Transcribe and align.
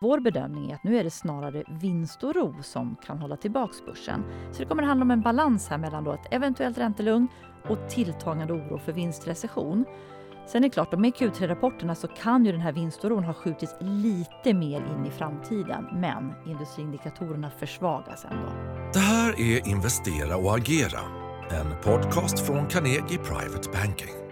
Vår 0.00 0.20
bedömning 0.20 0.70
är 0.70 0.74
att 0.74 0.84
nu 0.84 0.98
är 0.98 1.04
det 1.04 1.10
snarare 1.10 1.64
vinst 1.68 2.24
och 2.24 2.34
ro 2.34 2.54
som 2.62 2.96
kan 3.06 3.18
hålla 3.18 3.36
tillbaka 3.36 3.74
börsen. 3.86 4.24
Så 4.52 4.58
det 4.62 4.68
kommer 4.68 4.82
att 4.82 4.88
handla 4.88 5.04
om 5.04 5.10
en 5.10 5.22
balans 5.22 5.68
här 5.68 5.78
mellan 5.78 6.04
då 6.04 6.12
ett 6.12 6.26
eventuellt 6.30 6.78
räntelugn 6.78 7.28
och 7.68 7.88
tilltagande 7.88 8.52
oro 8.52 8.78
för 8.78 8.92
vinstrecession. 8.92 9.84
Sen 10.46 10.64
är 10.64 10.68
det 10.68 10.72
klart, 10.72 10.98
med 10.98 11.14
Q3-rapporterna 11.14 11.94
så 11.94 12.08
kan 12.08 12.44
ju 12.44 12.52
den 12.52 12.60
här 12.60 12.72
vinstoron 12.72 13.24
ha 13.24 13.34
skjutits 13.34 13.76
lite 13.80 14.54
mer 14.54 14.80
in 14.96 15.06
i 15.06 15.10
framtiden. 15.10 15.86
Men 15.92 16.32
industriindikatorerna 16.46 17.50
försvagas 17.50 18.24
ändå. 18.24 18.48
Det 18.92 18.98
här 18.98 19.40
är 19.40 19.68
Investera 19.68 20.36
och 20.36 20.56
agera, 20.56 21.00
en 21.50 21.82
podcast 21.82 22.46
från 22.46 22.66
Carnegie 22.66 23.18
Private 23.18 23.70
Banking. 23.70 24.25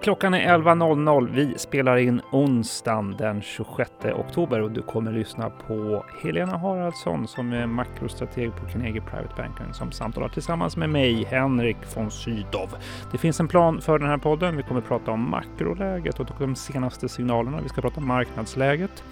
Klockan 0.00 0.34
är 0.34 0.58
11.00. 0.58 1.28
Vi 1.32 1.58
spelar 1.58 1.96
in 1.96 2.20
onsdagen 2.32 3.14
den 3.18 3.42
26 3.42 3.90
oktober 4.14 4.60
och 4.60 4.70
du 4.70 4.82
kommer 4.82 5.12
lyssna 5.12 5.50
på 5.50 6.04
Helena 6.22 6.58
Haraldsson 6.58 7.28
som 7.28 7.52
är 7.52 7.66
makrostrateg 7.66 8.56
på 8.56 8.66
Carnegie 8.66 9.00
Private 9.00 9.34
Banking 9.36 9.74
som 9.74 9.92
samtalar 9.92 10.28
tillsammans 10.28 10.76
med 10.76 10.90
mig, 10.90 11.24
Henrik 11.24 11.76
von 11.96 12.10
Sydow. 12.10 12.68
Det 13.12 13.18
finns 13.18 13.40
en 13.40 13.48
plan 13.48 13.80
för 13.80 13.98
den 13.98 14.08
här 14.08 14.18
podden. 14.18 14.56
Vi 14.56 14.62
kommer 14.62 14.80
prata 14.80 15.10
om 15.10 15.30
makroläget 15.30 16.20
och 16.20 16.26
de 16.38 16.56
senaste 16.56 17.08
signalerna. 17.08 17.60
Vi 17.62 17.68
ska 17.68 17.80
prata 17.80 18.00
om 18.00 18.06
marknadsläget. 18.06 19.04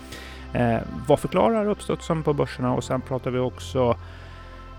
Eh, 0.52 0.78
vad 1.08 1.20
förklarar 1.20 1.68
uppstudsen 1.68 2.22
på 2.22 2.32
börserna? 2.32 2.74
Och 2.74 2.84
sen 2.84 3.00
pratar 3.00 3.30
vi 3.30 3.38
också 3.38 3.96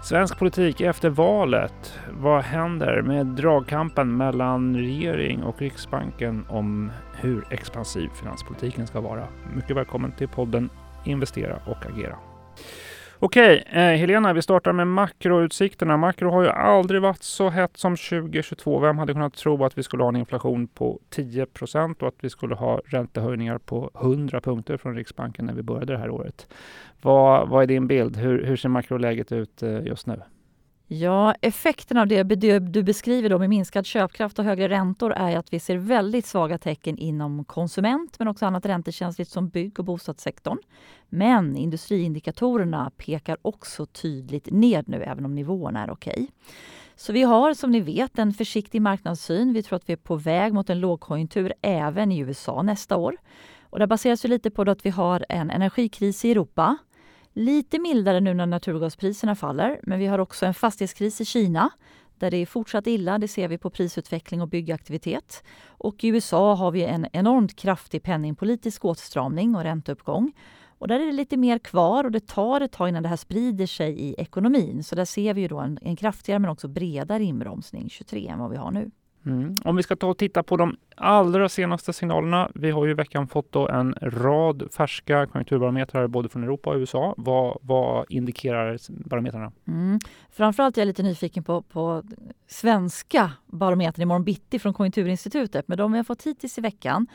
Svensk 0.02 0.40
politik 0.40 0.82
efter 0.82 1.10
valet. 1.10 2.00
Vad 2.12 2.44
händer 2.44 3.02
med 3.02 3.26
dragkampen 3.26 4.18
mellan 4.18 4.76
regering 4.76 5.44
och 5.44 5.62
Riksbanken 5.62 6.46
om 6.50 6.92
hur 7.16 7.54
expansiv 7.54 8.10
finanspolitiken 8.10 8.88
ska 8.88 9.02
vara? 9.02 9.28
Mycket 9.56 9.76
välkommen 9.76 10.12
till 10.12 10.28
podden 10.28 10.70
Investera 11.06 11.60
och 11.66 11.86
agera. 11.86 12.16
Okej, 13.20 13.64
eh, 13.72 13.80
Helena, 13.82 14.34
vi 14.34 14.42
startar 14.42 14.74
med 14.74 14.88
makroutsikterna. 14.88 15.98
Makro 15.98 16.30
har 16.30 16.44
ju 16.44 16.50
aldrig 16.50 17.02
varit 17.02 17.24
så 17.24 17.50
hett 17.50 17.78
som 17.78 17.96
2022. 17.96 18.80
Vem 18.80 18.98
hade 18.98 19.14
kunnat 19.14 19.34
tro 19.34 19.66
att 19.66 19.78
vi 19.78 19.84
skulle 19.84 20.04
ha 20.04 20.10
en 20.10 20.16
inflation 20.16 20.68
på 20.68 21.00
10 21.10 21.46
procent 21.46 22.02
och 22.02 22.08
att 22.08 22.16
vi 22.20 22.30
skulle 22.30 22.56
ha 22.56 22.82
räntehöjningar 22.86 23.58
på 23.58 23.92
100 24.02 24.42
punkter 24.42 24.78
från 24.78 24.96
Riksbanken 24.96 25.46
när 25.46 25.54
vi 25.54 25.64
började 25.64 25.94
det 25.94 26.00
här 26.00 26.10
året? 26.10 26.48
Vad, 27.02 27.50
vad 27.50 27.64
är 27.64 27.68
din 27.68 27.88
bild? 27.88 28.18
Hur, 28.18 28.44
hur 28.44 28.56
ser 28.56 28.70
makroläget 28.70 29.32
ut 29.32 29.64
eh, 29.64 29.82
just 29.86 30.08
nu? 30.08 30.22
Ja, 30.90 31.34
effekten 31.42 31.98
av 31.98 32.08
det 32.08 32.24
du 32.60 32.84
beskriver 32.84 33.30
då 33.30 33.40
med 33.40 33.50
minskad 33.50 33.86
köpkraft 33.86 34.40
och 34.40 34.46
högre 34.46 34.70
räntor 34.70 35.14
är 35.14 35.38
att 35.38 35.54
vi 35.54 35.60
ser 35.60 35.78
väldigt 35.78 36.26
svaga 36.26 36.58
tecken 36.58 36.98
inom 36.98 37.46
konsument 37.46 38.20
men 38.20 38.28
också 38.28 38.46
annat 38.46 38.66
räntekänsligt 38.66 39.32
som 39.32 39.50
bygg 39.50 39.80
och 39.80 39.86
bostadssektorn. 39.86 40.58
Men 41.10 41.56
industriindikatorerna 41.56 42.92
pekar 42.98 43.38
också 43.42 43.86
tydligt 43.86 44.48
ned 44.52 44.88
nu 44.88 45.04
även 45.04 45.26
om 45.26 45.36
nivåerna 45.36 45.84
är 45.84 45.92
okej. 45.92 46.28
Så 46.96 47.14
vi 47.14 47.24
har 47.24 47.54
som 47.54 47.72
ni 47.72 47.80
vet 47.80 48.20
en 48.20 48.34
försiktig 48.34 48.82
marknadssyn. 48.82 49.54
Vi 49.54 49.64
tror 49.64 49.76
att 49.76 49.90
vi 49.90 49.94
är 49.94 49.98
på 49.98 50.16
väg 50.16 50.54
mot 50.54 50.70
en 50.70 50.80
lågkonjunktur 50.80 51.54
även 51.62 52.12
i 52.12 52.20
USA 52.20 52.62
nästa 52.62 52.98
år. 52.98 53.18
Och 53.70 53.80
det 53.80 53.88
baseras 53.88 54.26
ju 54.26 54.30
lite 54.30 54.52
på 54.52 54.62
att 54.62 54.86
vi 54.86 54.90
har 54.90 55.26
en 55.30 55.50
energikris 55.50 56.26
i 56.26 56.32
Europa 56.32 56.78
Lite 57.38 57.80
mildare 57.80 58.20
nu 58.20 58.34
när 58.34 58.46
naturgaspriserna 58.46 59.36
faller, 59.36 59.80
men 59.84 60.00
vi 60.00 60.06
har 60.06 60.20
också 60.20 60.46
en 60.46 60.54
fastighetskris 60.54 61.22
i 61.22 61.26
Kina 61.26 61.70
där 62.16 62.32
det 62.32 62.38
är 62.38 62.46
fortsatt 62.46 62.88
illa. 62.88 63.18
Det 63.18 63.28
ser 63.28 63.48
vi 63.48 63.58
på 63.58 63.70
prisutveckling 63.70 64.42
och 64.42 64.48
byggaktivitet. 64.48 65.44
Och 65.68 66.04
i 66.04 66.08
USA 66.08 66.54
har 66.54 66.72
vi 66.72 66.84
en 66.84 67.08
enormt 67.14 67.56
kraftig 67.56 68.04
penningpolitisk 68.04 68.86
åtstramning 68.86 69.56
och 69.56 69.64
ränteuppgång. 69.64 70.34
Och 70.68 70.88
där 70.88 71.00
är 71.00 71.06
det 71.06 71.12
lite 71.12 71.38
mer 71.38 71.60
kvar 71.60 72.04
och 72.04 72.12
det 72.12 72.28
tar 72.28 72.62
ett 72.62 72.72
tag 72.72 72.90
innan 72.90 73.04
det 73.04 73.10
här 73.10 73.16
sprider 73.16 73.66
sig 73.66 74.00
i 74.00 74.16
ekonomin. 74.18 74.84
Så 74.84 74.96
där 74.96 75.06
ser 75.06 75.34
vi 75.34 75.42
ju 75.42 75.48
då 75.48 75.60
en, 75.60 75.80
en 75.82 75.96
kraftigare 75.96 76.40
men 76.40 76.50
också 76.50 76.68
bredare 76.68 77.24
inbromsning 77.24 77.90
23 77.90 78.28
än 78.28 78.40
vad 78.40 78.52
vi 78.52 78.58
har 78.58 78.72
nu. 78.72 78.92
Mm. 79.28 79.56
Om 79.64 79.76
vi 79.76 79.84
ska 79.84 79.96
ta 79.96 80.08
och 80.08 80.18
titta 80.18 80.44
på 80.44 80.58
de 80.58 80.78
allra 80.96 81.50
senaste 81.50 81.94
signalerna. 81.94 82.52
Vi 82.56 82.72
har 82.72 82.86
ju 82.86 82.92
i 82.92 82.94
veckan 82.94 83.28
fått 83.28 83.56
en 83.56 83.96
rad 84.02 84.68
färska 84.78 85.26
konjunkturbarometrar 85.26 86.08
både 86.08 86.30
från 86.30 86.44
Europa 86.44 86.70
och 86.70 86.76
USA. 86.76 87.14
Vad, 87.18 87.58
vad 87.62 88.06
indikerar 88.10 88.78
barometrarna? 88.90 89.52
Mm. 89.68 90.00
Framförallt 90.32 90.78
är 90.78 90.82
jag 90.82 90.88
lite 90.88 91.04
nyfiken 91.04 91.44
på, 91.44 91.62
på 91.62 92.04
svenska 92.48 93.32
barometern 93.46 94.02
imorgon 94.02 94.24
bitti 94.24 94.60
från 94.60 94.74
Konjunkturinstitutet. 94.74 95.68
Men 95.68 95.78
de 95.78 95.92
vi 95.92 95.98
har 95.98 96.04
fått 96.04 96.24
hittills 96.24 96.58
i 96.58 96.62
veckan, 96.62 97.08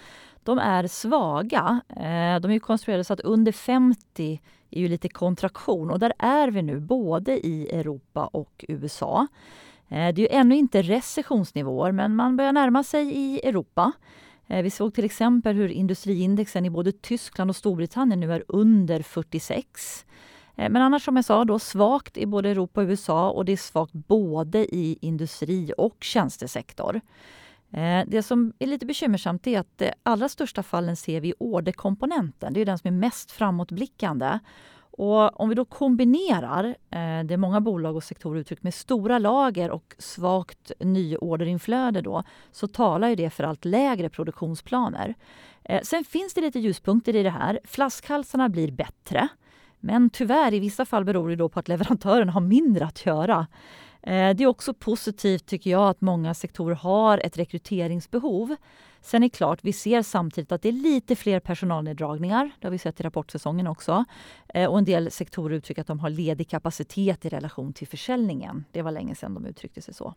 de 0.42 0.58
är 0.58 0.86
svaga. 0.86 1.80
Eh, 1.88 2.40
de 2.40 2.50
är 2.50 2.58
konstruerade 2.58 3.04
så 3.04 3.12
att 3.12 3.20
under 3.20 3.52
50 3.52 4.40
är 4.70 4.80
ju 4.80 4.88
lite 4.88 5.08
kontraktion 5.08 5.90
och 5.90 5.98
där 5.98 6.12
är 6.18 6.48
vi 6.48 6.62
nu 6.62 6.80
både 6.80 7.46
i 7.46 7.68
Europa 7.70 8.26
och 8.26 8.64
USA. 8.68 9.26
Eh, 9.92 10.14
det 10.14 10.22
är 10.22 10.32
ju 10.32 10.38
ännu 10.38 10.56
inte 10.56 10.82
recessionsnivåer, 10.82 11.92
men 11.92 12.16
man 12.16 12.36
börjar 12.36 12.52
närma 12.52 12.82
sig 12.82 13.12
i 13.12 13.48
Europa. 13.48 13.92
Eh, 14.46 14.62
vi 14.62 14.70
såg 14.70 14.94
till 14.94 15.04
exempel 15.04 15.56
hur 15.56 15.68
industriindexen 15.68 16.66
i 16.66 16.70
både 16.70 16.92
Tyskland 16.92 17.50
och 17.50 17.56
Storbritannien 17.56 18.20
nu 18.20 18.32
är 18.32 18.44
under 18.48 19.02
46. 19.02 20.06
Eh, 20.56 20.70
men 20.70 20.82
annars 20.82 21.04
som 21.04 21.16
jag 21.16 21.24
sa 21.24 21.44
då 21.44 21.58
svagt 21.58 22.16
i 22.16 22.26
både 22.26 22.48
Europa 22.48 22.80
och 22.80 22.86
USA 22.86 23.30
och 23.30 23.44
det 23.44 23.52
är 23.52 23.56
svagt 23.56 23.92
både 23.92 24.74
i 24.74 24.98
industri 25.00 25.72
och 25.78 25.96
tjänstesektor. 26.00 27.00
Det 28.06 28.22
som 28.22 28.52
är 28.58 28.66
lite 28.66 28.86
bekymmersamt 28.86 29.46
är 29.46 29.60
att 29.60 29.78
de 29.78 29.92
allra 30.02 30.28
största 30.28 30.62
fallen 30.62 30.96
ser 30.96 31.20
vi 31.20 31.28
i 31.28 31.34
orderkomponenten. 31.38 32.52
Det 32.52 32.60
är 32.60 32.64
den 32.64 32.78
som 32.78 32.88
är 32.88 32.98
mest 32.98 33.30
framåtblickande. 33.30 34.38
Och 34.92 35.40
om 35.40 35.48
vi 35.48 35.54
då 35.54 35.64
kombinerar 35.64 36.64
eh, 36.90 37.24
det 37.24 37.36
många 37.36 37.60
bolag 37.60 37.96
och 37.96 38.04
sektorer 38.04 38.40
uttryckt 38.40 38.62
med 38.62 38.74
stora 38.74 39.18
lager 39.18 39.70
och 39.70 39.94
svagt 39.98 40.72
nyorderinflöde 40.78 42.00
då, 42.00 42.22
så 42.50 42.66
talar 42.68 43.08
ju 43.08 43.14
det 43.14 43.30
för 43.30 43.44
allt 43.44 43.64
lägre 43.64 44.08
produktionsplaner. 44.08 45.14
Eh, 45.64 45.80
sen 45.82 46.04
finns 46.04 46.34
det 46.34 46.40
lite 46.40 46.58
ljuspunkter 46.58 47.16
i 47.16 47.22
det 47.22 47.30
här. 47.30 47.60
Flaskhalsarna 47.64 48.48
blir 48.48 48.70
bättre. 48.70 49.28
Men 49.80 50.10
tyvärr, 50.10 50.54
i 50.54 50.58
vissa 50.58 50.84
fall 50.84 51.04
beror 51.04 51.28
det 51.28 51.36
då 51.36 51.48
på 51.48 51.60
att 51.60 51.68
leverantören 51.68 52.28
har 52.28 52.40
mindre 52.40 52.84
att 52.84 53.06
göra. 53.06 53.46
Eh, 54.02 54.34
det 54.36 54.42
är 54.42 54.46
också 54.46 54.74
positivt 54.74 55.46
tycker 55.46 55.70
jag 55.70 55.88
att 55.88 56.00
många 56.00 56.34
sektorer 56.34 56.74
har 56.74 57.18
ett 57.18 57.38
rekryteringsbehov. 57.38 58.56
Sen 59.00 59.22
är 59.22 59.28
det 59.28 59.36
klart, 59.36 59.58
vi 59.62 59.72
ser 59.72 60.02
samtidigt 60.02 60.52
att 60.52 60.62
det 60.62 60.68
är 60.68 60.72
lite 60.72 61.16
fler 61.16 61.40
personalneddragningar. 61.40 62.50
Det 62.60 62.66
har 62.66 62.72
vi 62.72 62.78
sett 62.78 63.00
i 63.00 63.02
rapportsäsongen 63.02 63.66
också. 63.66 64.04
Eh, 64.48 64.70
och 64.70 64.78
en 64.78 64.84
del 64.84 65.10
sektorer 65.10 65.54
uttrycker 65.54 65.82
att 65.82 65.88
de 65.88 66.00
har 66.00 66.10
ledig 66.10 66.48
kapacitet 66.48 67.24
i 67.24 67.28
relation 67.28 67.72
till 67.72 67.88
försäljningen. 67.88 68.64
Det 68.72 68.82
var 68.82 68.90
länge 68.90 69.14
sedan 69.14 69.34
de 69.34 69.46
uttryckte 69.46 69.82
sig 69.82 69.94
så. 69.94 70.14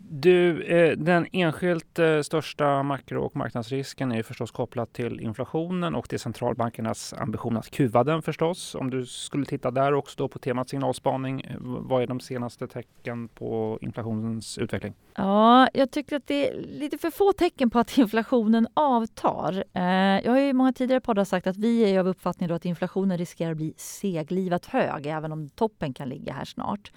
Du, 0.00 0.62
eh, 0.62 0.98
den 0.98 1.26
enskilt 1.32 1.98
eh, 1.98 2.20
största 2.20 2.82
makro 2.82 3.22
och 3.24 3.36
marknadsrisken 3.36 4.12
är 4.12 4.22
förstås 4.22 4.50
kopplat 4.50 4.92
till 4.92 5.20
inflationen 5.20 5.94
och 5.94 6.08
till 6.08 6.20
centralbankernas 6.20 7.14
ambition 7.14 7.56
att 7.56 7.70
kuva 7.70 8.04
den 8.04 8.22
förstås. 8.22 8.74
Om 8.74 8.90
du 8.90 9.06
skulle 9.06 9.46
titta 9.46 9.70
där 9.70 9.94
också 9.94 10.14
då 10.18 10.28
på 10.28 10.38
temat 10.38 10.68
signalspaning, 10.68 11.40
eh, 11.40 11.56
vad 11.60 12.02
är 12.02 12.06
de 12.06 12.20
senaste 12.20 12.66
tecken 12.66 13.28
på 13.28 13.78
inflationens 13.82 14.58
utveckling? 14.58 14.94
Ja, 15.14 15.68
jag 15.74 15.90
tycker 15.90 16.16
att 16.16 16.26
det 16.26 16.48
är 16.48 16.60
lite 16.60 16.98
för 16.98 17.10
få 17.10 17.32
tecken 17.32 17.70
på 17.70 17.78
att 17.78 17.98
inflationen 17.98 18.68
avtar. 18.74 19.64
Eh, 19.72 19.84
jag 20.24 20.32
har 20.32 20.38
i 20.38 20.52
många 20.52 20.72
tidigare 20.72 21.00
poddar 21.00 21.24
sagt 21.24 21.46
att 21.46 21.56
vi 21.56 21.82
är 21.82 22.00
av 22.00 22.08
uppfattningen 22.08 22.56
att 22.56 22.64
inflationen 22.64 23.18
riskerar 23.18 23.50
att 23.50 23.56
bli 23.56 23.74
seglivat 23.76 24.66
hög, 24.66 25.06
även 25.06 25.32
om 25.32 25.48
toppen 25.48 25.94
kan 25.94 26.08
ligga 26.08 26.32
här 26.32 26.44
snart. 26.44 26.92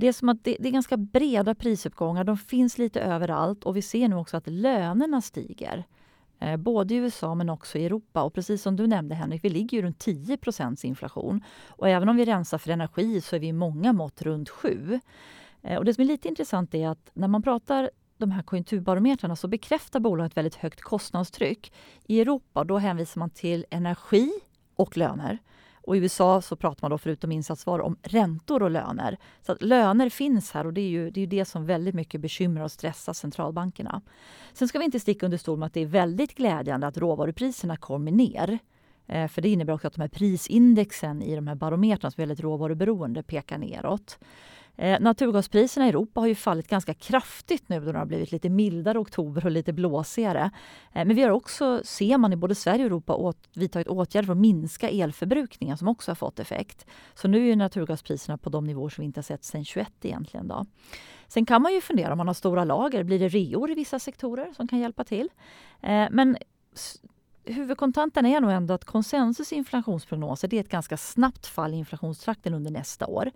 Det 0.00 0.08
är 0.08 0.12
som 0.12 0.28
att 0.28 0.44
det, 0.44 0.56
det, 0.60 0.68
är 0.68 0.72
ganska 0.72 0.96
breda 0.96 1.54
prisuppgångar. 1.54 2.24
De 2.24 2.36
finns 2.36 2.78
lite 2.78 3.00
överallt 3.00 3.64
och 3.64 3.76
vi 3.76 3.82
ser 3.82 4.08
nu 4.08 4.16
också 4.16 4.36
att 4.36 4.46
lönerna 4.46 5.20
stiger. 5.20 5.84
Eh, 6.38 6.56
både 6.56 6.94
i 6.94 6.96
USA 6.96 7.34
men 7.34 7.50
också 7.50 7.78
i 7.78 7.86
Europa. 7.86 8.22
Och 8.22 8.34
precis 8.34 8.62
som 8.62 8.76
du 8.76 8.86
nämnde 8.86 9.14
Henrik, 9.14 9.44
vi 9.44 9.48
ligger 9.48 9.76
ju 9.76 9.82
runt 9.82 10.06
10% 10.06 10.86
inflation. 10.86 11.44
Och 11.68 11.88
även 11.88 12.08
om 12.08 12.16
vi 12.16 12.24
rensar 12.24 12.58
för 12.58 12.70
energi 12.70 13.20
så 13.20 13.36
är 13.36 13.40
vi 13.40 13.46
i 13.46 13.52
många 13.52 13.92
mått 13.92 14.22
runt 14.22 14.48
7. 14.48 15.00
Eh, 15.62 15.78
och 15.78 15.84
det 15.84 15.94
som 15.94 16.02
är 16.02 16.08
lite 16.08 16.28
intressant 16.28 16.74
är 16.74 16.88
att 16.88 17.10
när 17.14 17.28
man 17.28 17.42
pratar 17.42 17.90
de 18.16 18.30
här 18.30 18.42
konjunkturbarometrarna 18.42 19.36
så 19.36 19.48
bekräftar 19.48 20.00
bolaget 20.00 20.32
ett 20.32 20.36
väldigt 20.36 20.54
högt 20.54 20.80
kostnadstryck. 20.80 21.72
I 22.06 22.20
Europa 22.20 22.64
då 22.64 22.78
hänvisar 22.78 23.18
man 23.18 23.30
till 23.30 23.66
energi 23.70 24.30
och 24.76 24.96
löner. 24.96 25.38
Och 25.88 25.96
I 25.96 25.98
USA 25.98 26.40
så 26.40 26.56
pratar 26.56 26.82
man 26.82 26.90
då 26.90 26.98
förutom 26.98 27.32
insatsvaror 27.32 27.80
om 27.84 27.96
räntor 28.02 28.62
och 28.62 28.70
löner. 28.70 29.16
Så 29.42 29.52
att 29.52 29.62
löner 29.62 30.08
finns 30.10 30.52
här 30.52 30.66
och 30.66 30.72
det 30.72 30.80
är 30.80 30.88
ju 30.88 31.10
det, 31.10 31.20
är 31.20 31.26
det 31.26 31.44
som 31.44 31.66
väldigt 31.66 31.94
mycket 31.94 32.20
bekymrar 32.20 32.64
och 32.64 32.72
stressar 32.72 33.12
centralbankerna. 33.12 34.02
Sen 34.52 34.68
ska 34.68 34.78
vi 34.78 34.84
inte 34.84 35.00
sticka 35.00 35.26
under 35.26 35.38
stol 35.38 35.58
med 35.58 35.66
att 35.66 35.74
det 35.74 35.80
är 35.80 35.86
väldigt 35.86 36.34
glädjande 36.34 36.86
att 36.86 36.98
råvarupriserna 36.98 37.76
kommer 37.76 38.12
ner. 38.12 38.58
Eh, 39.06 39.28
för 39.28 39.42
det 39.42 39.48
innebär 39.48 39.72
också 39.72 39.86
att 39.86 39.94
de 39.94 40.00
här 40.00 40.08
prisindexen 40.08 41.22
i 41.22 41.34
de 41.34 41.46
här 41.46 41.54
barometrarna 41.54 42.10
som 42.10 42.22
är 42.22 42.26
väldigt 42.26 42.44
råvaruberoende 42.44 43.22
pekar 43.22 43.58
neråt. 43.58 44.18
Eh, 44.80 45.00
naturgaspriserna 45.00 45.86
i 45.86 45.88
Europa 45.88 46.20
har 46.20 46.26
ju 46.26 46.34
fallit 46.34 46.68
ganska 46.68 46.94
kraftigt 46.94 47.68
nu 47.68 47.80
då 47.80 47.92
det 47.92 47.98
har 47.98 48.06
blivit 48.06 48.32
lite 48.32 48.48
mildare 48.48 48.98
oktober 48.98 49.44
och 49.44 49.50
lite 49.50 49.72
blåsigare. 49.72 50.50
Eh, 50.92 51.04
men 51.04 51.16
vi 51.16 51.22
har 51.22 51.30
också, 51.30 51.80
ser 51.84 52.18
man 52.18 52.32
i 52.32 52.36
både 52.36 52.54
Sverige 52.54 52.80
och 52.84 52.86
Europa, 52.86 53.14
åt, 53.14 53.48
vidtagit 53.54 53.88
åtgärder 53.88 54.26
för 54.26 54.32
att 54.32 54.38
minska 54.38 54.90
elförbrukningen 54.90 55.76
som 55.76 55.88
också 55.88 56.10
har 56.10 56.16
fått 56.16 56.38
effekt. 56.38 56.86
Så 57.14 57.28
nu 57.28 57.50
är 57.50 57.56
naturgaspriserna 57.56 58.38
på 58.38 58.50
de 58.50 58.64
nivåer 58.64 58.88
som 58.88 59.02
vi 59.02 59.06
inte 59.06 59.18
har 59.18 59.22
sett 59.22 59.44
sedan 59.44 59.64
21 59.64 59.92
egentligen. 60.02 60.48
Då. 60.48 60.66
Sen 61.28 61.46
kan 61.46 61.62
man 61.62 61.72
ju 61.72 61.80
fundera 61.80 62.12
om 62.12 62.18
man 62.18 62.26
har 62.26 62.34
stora 62.34 62.64
lager, 62.64 63.02
blir 63.02 63.18
det 63.18 63.28
reor 63.28 63.70
i 63.70 63.74
vissa 63.74 63.98
sektorer 63.98 64.52
som 64.56 64.68
kan 64.68 64.78
hjälpa 64.78 65.04
till? 65.04 65.28
Eh, 65.80 66.06
men 66.10 66.36
huvudkontanten 67.44 68.26
är 68.26 68.40
nog 68.40 68.50
ändå 68.50 68.74
att 68.74 68.84
konsensus 68.84 69.52
inflationsprognoser 69.52 70.48
det 70.48 70.56
är 70.56 70.60
ett 70.60 70.68
ganska 70.68 70.96
snabbt 70.96 71.46
fall 71.46 71.74
i 71.74 71.76
inflationstrakten 71.76 72.54
under 72.54 72.70
nästa 72.70 73.06
år. 73.06 73.30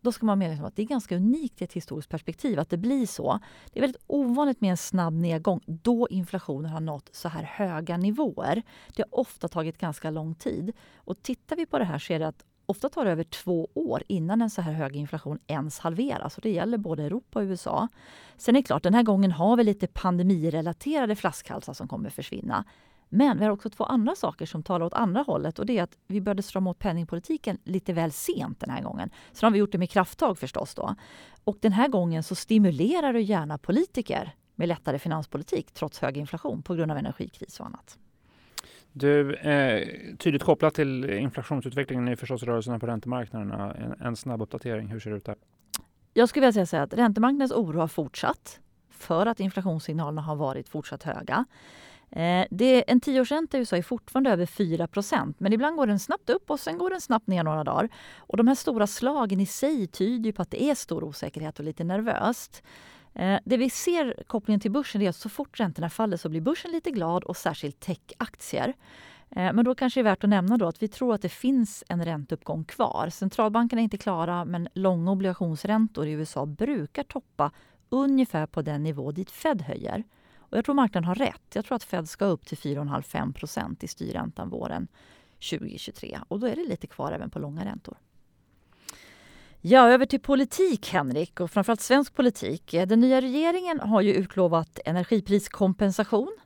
Då 0.00 0.12
ska 0.12 0.26
man 0.26 0.38
vara 0.38 0.48
medveten 0.48 0.64
om 0.64 0.68
att 0.68 0.76
det 0.76 0.82
är 0.82 0.86
ganska 0.86 1.16
unikt 1.16 1.62
i 1.62 1.64
ett 1.64 1.72
historiskt 1.72 2.08
perspektiv 2.08 2.58
att 2.58 2.70
det 2.70 2.76
blir 2.76 3.06
så. 3.06 3.38
Det 3.72 3.78
är 3.78 3.80
väldigt 3.80 4.02
ovanligt 4.06 4.60
med 4.60 4.70
en 4.70 4.76
snabb 4.76 5.14
nedgång 5.14 5.60
då 5.66 6.08
inflationen 6.10 6.70
har 6.70 6.80
nått 6.80 7.08
så 7.12 7.28
här 7.28 7.42
höga 7.42 7.96
nivåer. 7.96 8.62
Det 8.94 9.02
har 9.02 9.20
ofta 9.20 9.48
tagit 9.48 9.78
ganska 9.78 10.10
lång 10.10 10.34
tid. 10.34 10.72
Och 10.96 11.22
tittar 11.22 11.56
vi 11.56 11.66
på 11.66 11.78
det 11.78 11.84
här 11.84 11.98
så 11.98 12.12
är 12.12 12.18
det 12.18 12.28
att 12.28 12.44
ofta 12.66 12.88
tar 12.88 13.04
det 13.04 13.10
över 13.10 13.24
två 13.24 13.68
år 13.74 14.02
innan 14.08 14.42
en 14.42 14.50
så 14.50 14.62
här 14.62 14.72
hög 14.72 14.96
inflation 14.96 15.38
ens 15.46 15.78
halveras. 15.78 16.36
Och 16.36 16.42
det 16.42 16.50
gäller 16.50 16.78
både 16.78 17.04
Europa 17.04 17.38
och 17.38 17.44
USA. 17.44 17.88
Sen 18.36 18.56
är 18.56 18.60
det 18.60 18.66
klart, 18.66 18.82
den 18.82 18.94
här 18.94 19.02
gången 19.02 19.32
har 19.32 19.56
vi 19.56 19.64
lite 19.64 19.86
pandemirelaterade 19.86 21.16
flaskhalsar 21.16 21.72
som 21.72 21.88
kommer 21.88 22.10
försvinna. 22.10 22.64
Men 23.08 23.38
vi 23.38 23.44
har 23.44 23.52
också 23.52 23.70
två 23.70 23.84
andra 23.84 24.14
saker 24.14 24.46
som 24.46 24.62
talar 24.62 24.86
åt 24.86 24.94
andra 24.94 25.22
hållet 25.22 25.58
och 25.58 25.66
det 25.66 25.78
är 25.78 25.82
att 25.82 25.96
vi 26.06 26.20
började 26.20 26.42
strama 26.42 26.70
åt 26.70 26.78
penningpolitiken 26.78 27.58
lite 27.64 27.92
väl 27.92 28.12
sent 28.12 28.60
den 28.60 28.70
här 28.70 28.82
gången. 28.82 29.10
Så 29.32 29.46
har 29.46 29.50
vi 29.50 29.58
gjort 29.58 29.72
det 29.72 29.78
med 29.78 29.90
krafttag 29.90 30.38
förstås 30.38 30.74
då. 30.74 30.94
Och 31.44 31.58
den 31.60 31.72
här 31.72 31.88
gången 31.88 32.22
så 32.22 32.34
stimulerar 32.34 33.12
du 33.12 33.20
gärna 33.20 33.58
politiker 33.58 34.34
med 34.54 34.68
lättare 34.68 34.98
finanspolitik 34.98 35.70
trots 35.72 35.98
hög 35.98 36.16
inflation 36.16 36.62
på 36.62 36.74
grund 36.74 36.90
av 36.90 36.98
energikris 36.98 37.60
och 37.60 37.66
annat. 37.66 37.98
Du, 38.92 39.34
eh, 39.34 39.88
tydligt 40.18 40.42
kopplat 40.42 40.74
till 40.74 41.10
inflationsutvecklingen 41.10 42.08
är 42.08 42.16
förstås 42.16 42.42
rörelserna 42.42 42.78
på 42.78 42.86
räntemarknaderna. 42.86 43.74
En, 43.74 44.06
en 44.06 44.16
snabb 44.16 44.42
uppdatering, 44.42 44.88
hur 44.88 45.00
ser 45.00 45.10
det 45.10 45.16
ut 45.16 45.24
där? 45.24 45.36
Jag 46.14 46.28
skulle 46.28 46.46
vilja 46.46 46.66
säga 46.66 46.82
att 46.82 46.94
räntemarknadens 46.94 47.52
oro 47.52 47.78
har 47.78 47.88
fortsatt 47.88 48.60
för 48.90 49.26
att 49.26 49.40
inflationssignalerna 49.40 50.22
har 50.22 50.36
varit 50.36 50.68
fortsatt 50.68 51.02
höga. 51.02 51.44
Eh, 52.10 52.46
det, 52.50 52.90
en 52.90 53.00
tioårsränta 53.00 53.56
i 53.56 53.60
USA 53.60 53.76
är 53.76 53.82
fortfarande 53.82 54.30
över 54.30 54.46
4% 54.46 55.34
men 55.38 55.52
ibland 55.52 55.76
går 55.76 55.86
den 55.86 55.98
snabbt 55.98 56.30
upp 56.30 56.50
och 56.50 56.60
sen 56.60 56.78
går 56.78 56.90
den 56.90 57.00
snabbt 57.00 57.26
ner 57.26 57.42
några 57.42 57.64
dagar. 57.64 57.88
Och 58.16 58.36
de 58.36 58.48
här 58.48 58.54
stora 58.54 58.86
slagen 58.86 59.40
i 59.40 59.46
sig 59.46 59.86
tyder 59.86 60.32
på 60.32 60.42
att 60.42 60.50
det 60.50 60.62
är 60.62 60.74
stor 60.74 61.04
osäkerhet 61.04 61.58
och 61.58 61.64
lite 61.64 61.84
nervöst. 61.84 62.62
Eh, 63.14 63.38
det 63.44 63.56
vi 63.56 63.70
ser 63.70 64.22
kopplingen 64.26 64.60
till 64.60 64.70
börsen 64.70 65.02
är 65.02 65.08
att 65.08 65.16
så 65.16 65.28
fort 65.28 65.60
räntorna 65.60 65.90
faller 65.90 66.16
så 66.16 66.28
blir 66.28 66.40
börsen 66.40 66.70
lite 66.70 66.90
glad 66.90 67.24
och 67.24 67.36
särskilt 67.36 67.80
techaktier. 67.80 68.74
Eh, 69.30 69.52
men 69.52 69.64
då 69.64 69.74
kanske 69.74 70.00
det 70.00 70.02
är 70.02 70.10
värt 70.10 70.24
att 70.24 70.30
nämna 70.30 70.56
då 70.56 70.66
att 70.66 70.82
vi 70.82 70.88
tror 70.88 71.14
att 71.14 71.22
det 71.22 71.28
finns 71.28 71.84
en 71.88 72.04
ränteuppgång 72.04 72.64
kvar. 72.64 73.08
Centralbankerna 73.10 73.80
är 73.80 73.84
inte 73.84 73.98
klara 73.98 74.44
men 74.44 74.68
långa 74.74 75.10
obligationsräntor 75.10 76.06
i 76.06 76.10
USA 76.10 76.46
brukar 76.46 77.02
toppa 77.02 77.50
ungefär 77.88 78.46
på 78.46 78.62
den 78.62 78.82
nivå 78.82 79.12
dit 79.12 79.30
Fed 79.30 79.62
höjer. 79.62 80.04
Och 80.50 80.58
jag 80.58 80.64
tror 80.64 80.74
marknaden 80.74 81.04
har 81.08 81.14
rätt. 81.14 81.54
Jag 81.54 81.64
tror 81.64 81.76
att 81.76 81.84
Fed 81.84 82.08
ska 82.08 82.24
upp 82.24 82.46
till 82.46 82.58
4,5-5 82.58 83.84
i 83.84 83.88
styrräntan 83.88 84.48
våren 84.48 84.88
2023. 85.50 86.18
Och 86.28 86.40
då 86.40 86.46
är 86.46 86.56
det 86.56 86.64
lite 86.64 86.86
kvar 86.86 87.12
även 87.12 87.30
på 87.30 87.38
långa 87.38 87.64
räntor. 87.64 87.96
Ja, 89.60 89.88
över 89.88 90.06
till 90.06 90.20
politik, 90.20 90.92
Henrik, 90.92 91.40
och 91.40 91.50
framförallt 91.50 91.80
svensk 91.80 92.14
politik. 92.14 92.70
Den 92.70 93.00
nya 93.00 93.20
regeringen 93.20 93.80
har 93.80 94.00
ju 94.00 94.14
utlovat 94.14 94.78
energipriskompensation 94.84 96.36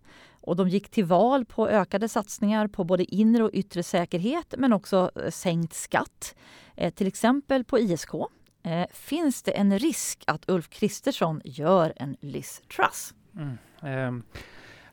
och 0.42 0.56
de 0.56 0.68
gick 0.68 0.88
till 0.88 1.04
val 1.04 1.44
på 1.44 1.68
ökade 1.68 2.08
satsningar 2.08 2.68
på 2.68 2.84
både 2.84 3.14
inre 3.14 3.44
och 3.44 3.50
yttre 3.52 3.82
säkerhet 3.82 4.54
men 4.58 4.72
också 4.72 5.10
eh, 5.16 5.30
sänkt 5.30 5.74
skatt, 5.74 6.34
eh, 6.76 6.94
till 6.94 7.06
exempel 7.06 7.64
på 7.64 7.78
ISK. 7.78 8.14
Eh, 8.62 8.86
finns 8.92 9.42
det 9.42 9.50
en 9.50 9.78
risk 9.78 10.24
att 10.26 10.50
Ulf 10.50 10.68
Kristersson 10.68 11.40
gör 11.44 11.92
en 11.96 12.16
Liz 12.20 12.62
Truss? 12.76 13.14
Mm. 13.36 13.58
Um, 13.82 14.24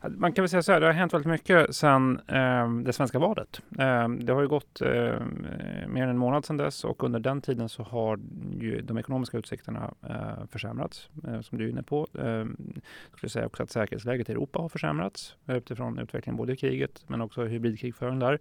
man 0.08 0.32
kan 0.32 0.42
väl 0.42 0.48
säga 0.48 0.62
så 0.62 0.72
här, 0.72 0.80
det 0.80 0.86
har 0.86 0.92
hänt 0.92 1.14
väldigt 1.14 1.30
mycket 1.30 1.76
sedan 1.76 2.20
eh, 2.28 2.70
det 2.84 2.92
svenska 2.92 3.18
valet. 3.18 3.62
Eh, 3.78 4.08
det 4.08 4.32
har 4.32 4.40
ju 4.40 4.48
gått 4.48 4.80
eh, 4.80 4.90
mer 5.88 6.02
än 6.02 6.08
en 6.08 6.18
månad 6.18 6.44
sedan 6.44 6.56
dess 6.56 6.84
och 6.84 7.04
under 7.04 7.20
den 7.20 7.40
tiden 7.40 7.68
så 7.68 7.82
har 7.82 8.20
ju 8.60 8.80
de 8.80 8.98
ekonomiska 8.98 9.38
utsikterna 9.38 9.94
eh, 10.08 10.46
försämrats, 10.50 11.08
eh, 11.28 11.40
som 11.40 11.58
du 11.58 11.64
är 11.64 11.70
inne 11.70 11.82
på. 11.82 12.06
Eh, 12.18 12.24
jag 12.24 13.16
skulle 13.16 13.30
säga 13.30 13.46
också 13.46 13.62
att 13.62 13.70
säkerhetsläget 13.70 14.28
i 14.28 14.32
Europa 14.32 14.58
har 14.58 14.68
försämrats 14.68 15.36
eh, 15.46 15.56
utifrån 15.56 15.98
utvecklingen 15.98 16.36
både 16.36 16.52
i 16.52 16.56
kriget 16.56 17.04
men 17.06 17.20
också 17.20 17.44
hybridkrigföring 17.44 18.18
där. 18.18 18.38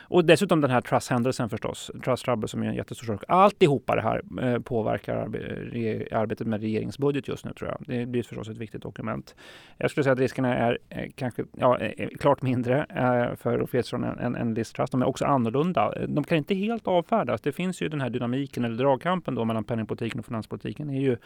Och 0.00 0.24
dessutom 0.24 0.60
den 0.60 0.70
här 0.70 0.80
Truss-händelsen 0.80 1.48
förstås, 1.48 1.90
Truss 2.04 2.22
Trouble 2.22 2.48
som 2.48 2.62
är 2.62 2.66
en 2.66 2.74
jättestor 2.74 3.06
sak. 3.06 3.24
Alltihopa 3.28 3.96
det 3.96 4.02
här 4.02 4.22
eh, 4.42 4.58
påverkar 4.58 5.16
arbetet 6.12 6.46
med 6.46 6.60
regeringsbudget 6.60 7.28
just 7.28 7.44
nu 7.44 7.52
tror 7.52 7.70
jag. 7.70 7.78
Det 7.86 8.06
blir 8.06 8.22
förstås 8.22 8.48
ett 8.48 8.58
viktigt 8.58 8.82
dokument. 8.82 9.34
Jag 9.78 9.90
skulle 9.90 10.04
säga 10.04 10.12
att 10.12 10.18
riskerna 10.18 10.56
är 10.56 10.78
Eh, 11.00 11.10
kanske 11.14 11.44
ja, 11.56 11.78
eh, 11.78 11.92
eh, 11.96 12.08
klart 12.08 12.42
mindre 12.42 12.86
för 13.36 13.60
Ulf 13.60 13.70
Kristersson 13.70 14.04
än, 14.04 14.18
än, 14.18 14.36
än 14.36 14.54
Liz 14.54 14.72
Truss. 14.72 14.90
De 14.90 15.02
är 15.02 15.08
också 15.08 15.24
annorlunda. 15.24 15.94
De 16.08 16.24
kan 16.24 16.38
inte 16.38 16.54
helt 16.54 16.86
avfärdas. 16.86 17.40
Det 17.40 17.52
finns 17.52 17.82
ju 17.82 17.88
den 17.88 18.00
här 18.00 18.10
dynamiken 18.10 18.64
eller 18.64 18.76
dragkampen 18.76 19.34
då 19.34 19.44
mellan 19.44 19.64
penningpolitiken 19.64 20.18
och 20.18 20.26
finanspolitiken 20.26 20.90
är 20.90 21.00
ju 21.00 21.16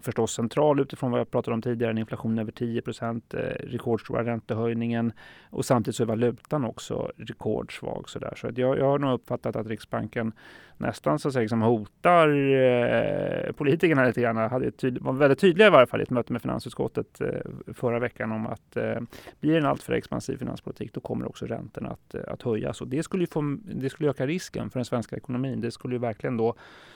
förstås 0.00 0.32
central 0.32 0.80
utifrån 0.80 1.10
vad 1.10 1.20
jag 1.20 1.30
pratade 1.30 1.54
om 1.54 1.62
tidigare, 1.62 1.90
en 1.90 1.98
inflation 1.98 2.38
över 2.38 2.52
10 2.52 2.82
procent, 2.82 3.34
eh, 3.34 3.40
rekordstora 3.40 4.24
räntehöjningen 4.24 5.12
och 5.50 5.64
samtidigt 5.64 5.96
så 5.96 6.02
är 6.02 6.06
valutan 6.06 6.64
också 6.64 7.12
rekordsvag. 7.16 8.08
Så, 8.08 8.18
där. 8.18 8.34
så 8.36 8.50
jag, 8.54 8.78
jag 8.78 8.84
har 8.84 8.98
nog 8.98 9.12
uppfattat 9.12 9.56
att 9.56 9.66
Riksbanken 9.66 10.32
nästan 10.76 11.18
så 11.18 11.28
att 11.28 11.34
säga, 11.34 11.40
liksom 11.40 11.62
hotar 11.62 12.28
eh, 12.28 13.52
politikerna 13.52 14.04
lite 14.04 14.20
grann. 14.20 14.36
Hade 14.36 14.70
tydlig, 14.70 15.02
var 15.02 15.12
väldigt 15.12 15.38
tydliga 15.38 15.66
i 15.66 15.70
varje 15.70 15.86
fall 15.86 16.00
i 16.00 16.02
ett 16.02 16.10
möte 16.10 16.32
med 16.32 16.42
finansutskottet 16.42 17.20
eh, 17.20 17.28
förra 17.74 17.98
veckan 17.98 18.32
om 18.32 18.46
att 18.46 18.76
eh, 18.76 19.00
blir 19.40 19.52
det 19.52 19.58
en 19.58 19.66
alltför 19.66 19.92
expansiv 19.92 20.36
finanspolitik 20.36 20.92
då 20.92 21.00
kommer 21.00 21.28
också 21.28 21.46
räntorna 21.46 21.88
att, 21.88 22.14
eh, 22.14 22.20
att 22.26 22.42
höjas 22.42 22.80
och 22.80 22.88
det 22.88 23.02
skulle, 23.02 23.26
få, 23.26 23.58
det 23.64 23.90
skulle 23.90 24.10
öka 24.10 24.26
risken 24.26 24.70
för 24.70 24.78
den 24.78 24.84
svenska 24.84 25.16
ekonomin. 25.16 25.60
Det 25.60 25.70
skulle 25.70 25.94
ju 25.94 25.98
verkligen 25.98 26.36
då 26.36 26.54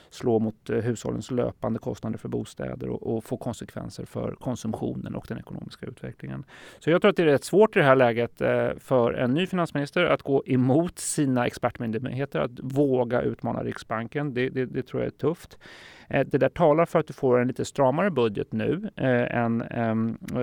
slå 0.09 0.39
mot 0.39 0.69
eh, 0.69 0.77
hushållens 0.77 1.31
löpande 1.31 1.79
kostnader 1.79 2.17
för 2.17 2.29
bostäder 2.29 2.89
och, 2.89 3.15
och, 3.15 3.23
få 3.23 3.37
konsekvenser 3.37 4.05
för 4.05 4.31
konsumtionen 4.31 5.15
och 5.15 5.25
den 5.27 5.39
ekonomiska 5.39 5.85
utvecklingen. 5.85 6.43
Så 6.79 6.89
jag 6.89 7.01
tror 7.01 7.09
att 7.09 7.15
det 7.15 7.23
är 7.23 7.27
rätt 7.27 7.43
svårt 7.43 7.75
i 7.75 7.79
det 7.79 7.85
här 7.85 7.95
läget 7.95 8.41
eh, 8.41 8.69
för 8.79 9.13
en 9.13 9.33
ny 9.33 9.47
finansminister 9.47 10.05
att 10.05 10.21
gå 10.21 10.43
emot 10.45 10.99
sina 10.99 11.47
expertmyndigheter, 11.47 12.39
att 12.39 12.59
våga 12.59 13.21
utmana 13.21 13.63
Riksbanken. 13.63 14.33
Det, 14.33 14.49
det, 14.49 14.65
det 14.65 14.83
tror 14.83 15.01
jag 15.01 15.07
är 15.07 15.17
tufft. 15.17 15.57
Eh, 16.07 16.27
det 16.27 16.37
där 16.37 16.49
talar 16.49 16.85
för 16.85 16.99
att 16.99 17.07
du 17.07 17.13
får 17.13 17.39
en 17.39 17.47
lite 17.47 17.65
stramare 17.65 18.11
budget 18.11 18.51
nu 18.51 18.89
eh, 18.95 19.37
än 19.37 19.61
eh, 19.61 19.95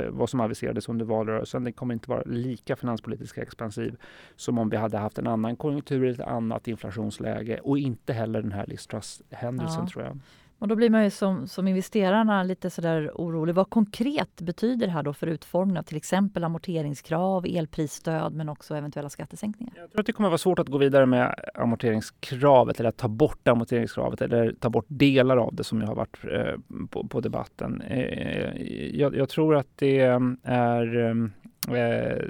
vad 0.08 0.30
som 0.30 0.40
aviserades 0.40 0.88
under 0.88 1.04
valrörelsen. 1.04 1.64
Den 1.64 1.72
kommer 1.72 1.94
inte 1.94 2.10
vara 2.10 2.22
lika 2.26 2.76
finanspolitiskt 2.76 3.38
expansiv 3.38 3.96
som 4.36 4.58
om 4.58 4.70
vi 4.70 4.76
hade 4.76 4.98
haft 4.98 5.18
en 5.18 5.26
annan 5.26 5.56
konjunktur, 5.56 6.04
ett 6.04 6.20
annat 6.20 6.68
inflationsläge 6.68 7.58
och 7.58 7.78
inte 7.78 8.12
heller 8.12 8.42
den 8.42 8.52
här 8.52 8.66
Liz 8.66 8.88
händelsen 9.30 9.82
ja. 9.84 9.88
tror 9.92 10.04
jag. 10.04 10.18
Och 10.60 10.68
då 10.68 10.76
blir 10.76 10.90
man 10.90 11.04
ju 11.04 11.10
som, 11.10 11.48
som 11.48 11.68
investerarna 11.68 12.42
lite 12.42 12.70
sådär 12.70 13.10
orolig. 13.14 13.54
Vad 13.54 13.70
konkret 13.70 14.40
betyder 14.40 14.86
det 14.86 14.92
här 14.92 15.02
då 15.02 15.12
för 15.12 15.26
utformningen 15.26 15.78
av 15.78 15.82
till 15.82 15.96
exempel 15.96 16.44
amorteringskrav, 16.44 17.46
elprisstöd 17.48 18.34
men 18.34 18.48
också 18.48 18.74
eventuella 18.74 19.08
skattesänkningar? 19.08 19.74
Jag 19.76 19.90
tror 19.90 20.00
att 20.00 20.06
det 20.06 20.12
kommer 20.12 20.28
vara 20.28 20.38
svårt 20.38 20.58
att 20.58 20.68
gå 20.68 20.78
vidare 20.78 21.06
med 21.06 21.34
amorteringskravet 21.54 22.80
eller 22.80 22.88
att 22.88 22.96
ta 22.96 23.08
bort 23.08 23.48
amorteringskravet 23.48 24.22
eller 24.22 24.52
ta 24.52 24.70
bort 24.70 24.84
delar 24.88 25.36
av 25.36 25.54
det 25.54 25.64
som 25.64 25.80
jag 25.80 25.88
har 25.88 25.94
varit 25.94 26.18
eh, 26.24 26.86
på, 26.90 27.06
på, 27.06 27.20
debatten. 27.20 27.80
Eh, 27.80 28.62
jag, 29.00 29.16
jag, 29.16 29.28
tror 29.28 29.56
att 29.56 29.68
det 29.76 30.00
mm, 30.00 30.38
är 30.42 30.96
mm, 30.96 31.32
eh, 31.68 32.24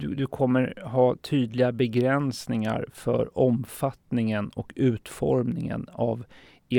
du, 0.00 0.14
du, 0.14 0.26
kommer 0.26 0.82
ha 0.84 1.16
tydliga 1.16 1.72
begränsningar 1.72 2.86
för 2.92 3.38
omfattningen 3.38 4.48
och 4.48 4.72
utformningen 4.76 5.86
av 5.92 6.24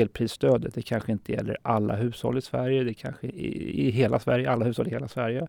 elprisstödet. 0.00 0.74
Det 0.74 0.82
kanske 0.82 1.12
inte 1.12 1.32
gäller 1.32 1.56
alla 1.62 1.96
hushåll 1.96 2.38
i 2.38 2.42
Sverige, 2.42 2.84
det 2.84 2.94
kanske 2.94 3.26
i, 3.26 3.86
i 3.86 3.90
hela 3.90 4.18
Sverige, 4.18 4.50
alla 4.50 4.64
hushåll 4.64 4.88
i 4.88 4.90
hela 4.90 5.08
Sverige. 5.08 5.46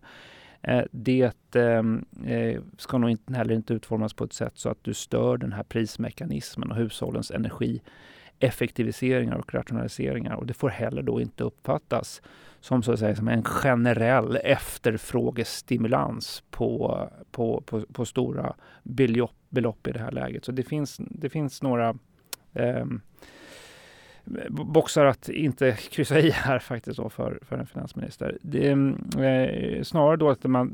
Eh, 0.62 0.82
det 0.90 1.54
ehm, 1.54 2.04
eh, 2.26 2.60
ska 2.78 2.98
nog 2.98 3.10
inte, 3.10 3.34
heller 3.34 3.54
inte 3.54 3.74
utformas 3.74 4.14
på 4.14 4.24
ett 4.24 4.32
sätt 4.32 4.52
så 4.54 4.68
att 4.68 4.84
du 4.84 4.94
stör 4.94 5.36
den 5.36 5.52
här 5.52 5.62
prismekanismen 5.62 6.70
och 6.70 6.76
hushållens 6.76 7.30
energieffektiviseringar 7.30 9.36
och 9.36 9.54
rationaliseringar. 9.54 10.34
Och 10.34 10.46
det 10.46 10.54
får 10.54 10.68
heller 10.68 11.02
då 11.02 11.20
inte 11.20 11.44
uppfattas 11.44 12.22
som, 12.60 12.82
så 12.82 12.92
att 12.92 12.98
säga, 12.98 13.16
som 13.16 13.28
en 13.28 13.44
generell 13.44 14.36
efterfrågestimulans 14.36 16.42
på, 16.50 17.08
på, 17.30 17.62
på, 17.66 17.80
på 17.80 18.04
stora 18.04 18.54
belopp, 18.82 19.36
belopp 19.48 19.86
i 19.86 19.92
det 19.92 19.98
här 19.98 20.12
läget. 20.12 20.44
Så 20.44 20.52
det 20.52 20.62
finns, 20.62 20.96
det 20.98 21.28
finns 21.28 21.62
några 21.62 21.98
eh, 22.54 22.86
boxar 24.50 25.04
att 25.04 25.28
inte 25.28 25.72
kryssa 25.72 26.20
i 26.20 26.30
här 26.30 26.58
faktiskt 26.58 26.96
då 26.96 27.08
för, 27.08 27.38
för 27.42 27.56
en 27.56 27.66
finansminister. 27.66 28.38
Det 28.42 28.68
är 28.68 28.72
eh, 29.24 29.82
snarare 29.82 30.16
då 30.16 30.30
att 30.30 30.44
man 30.44 30.72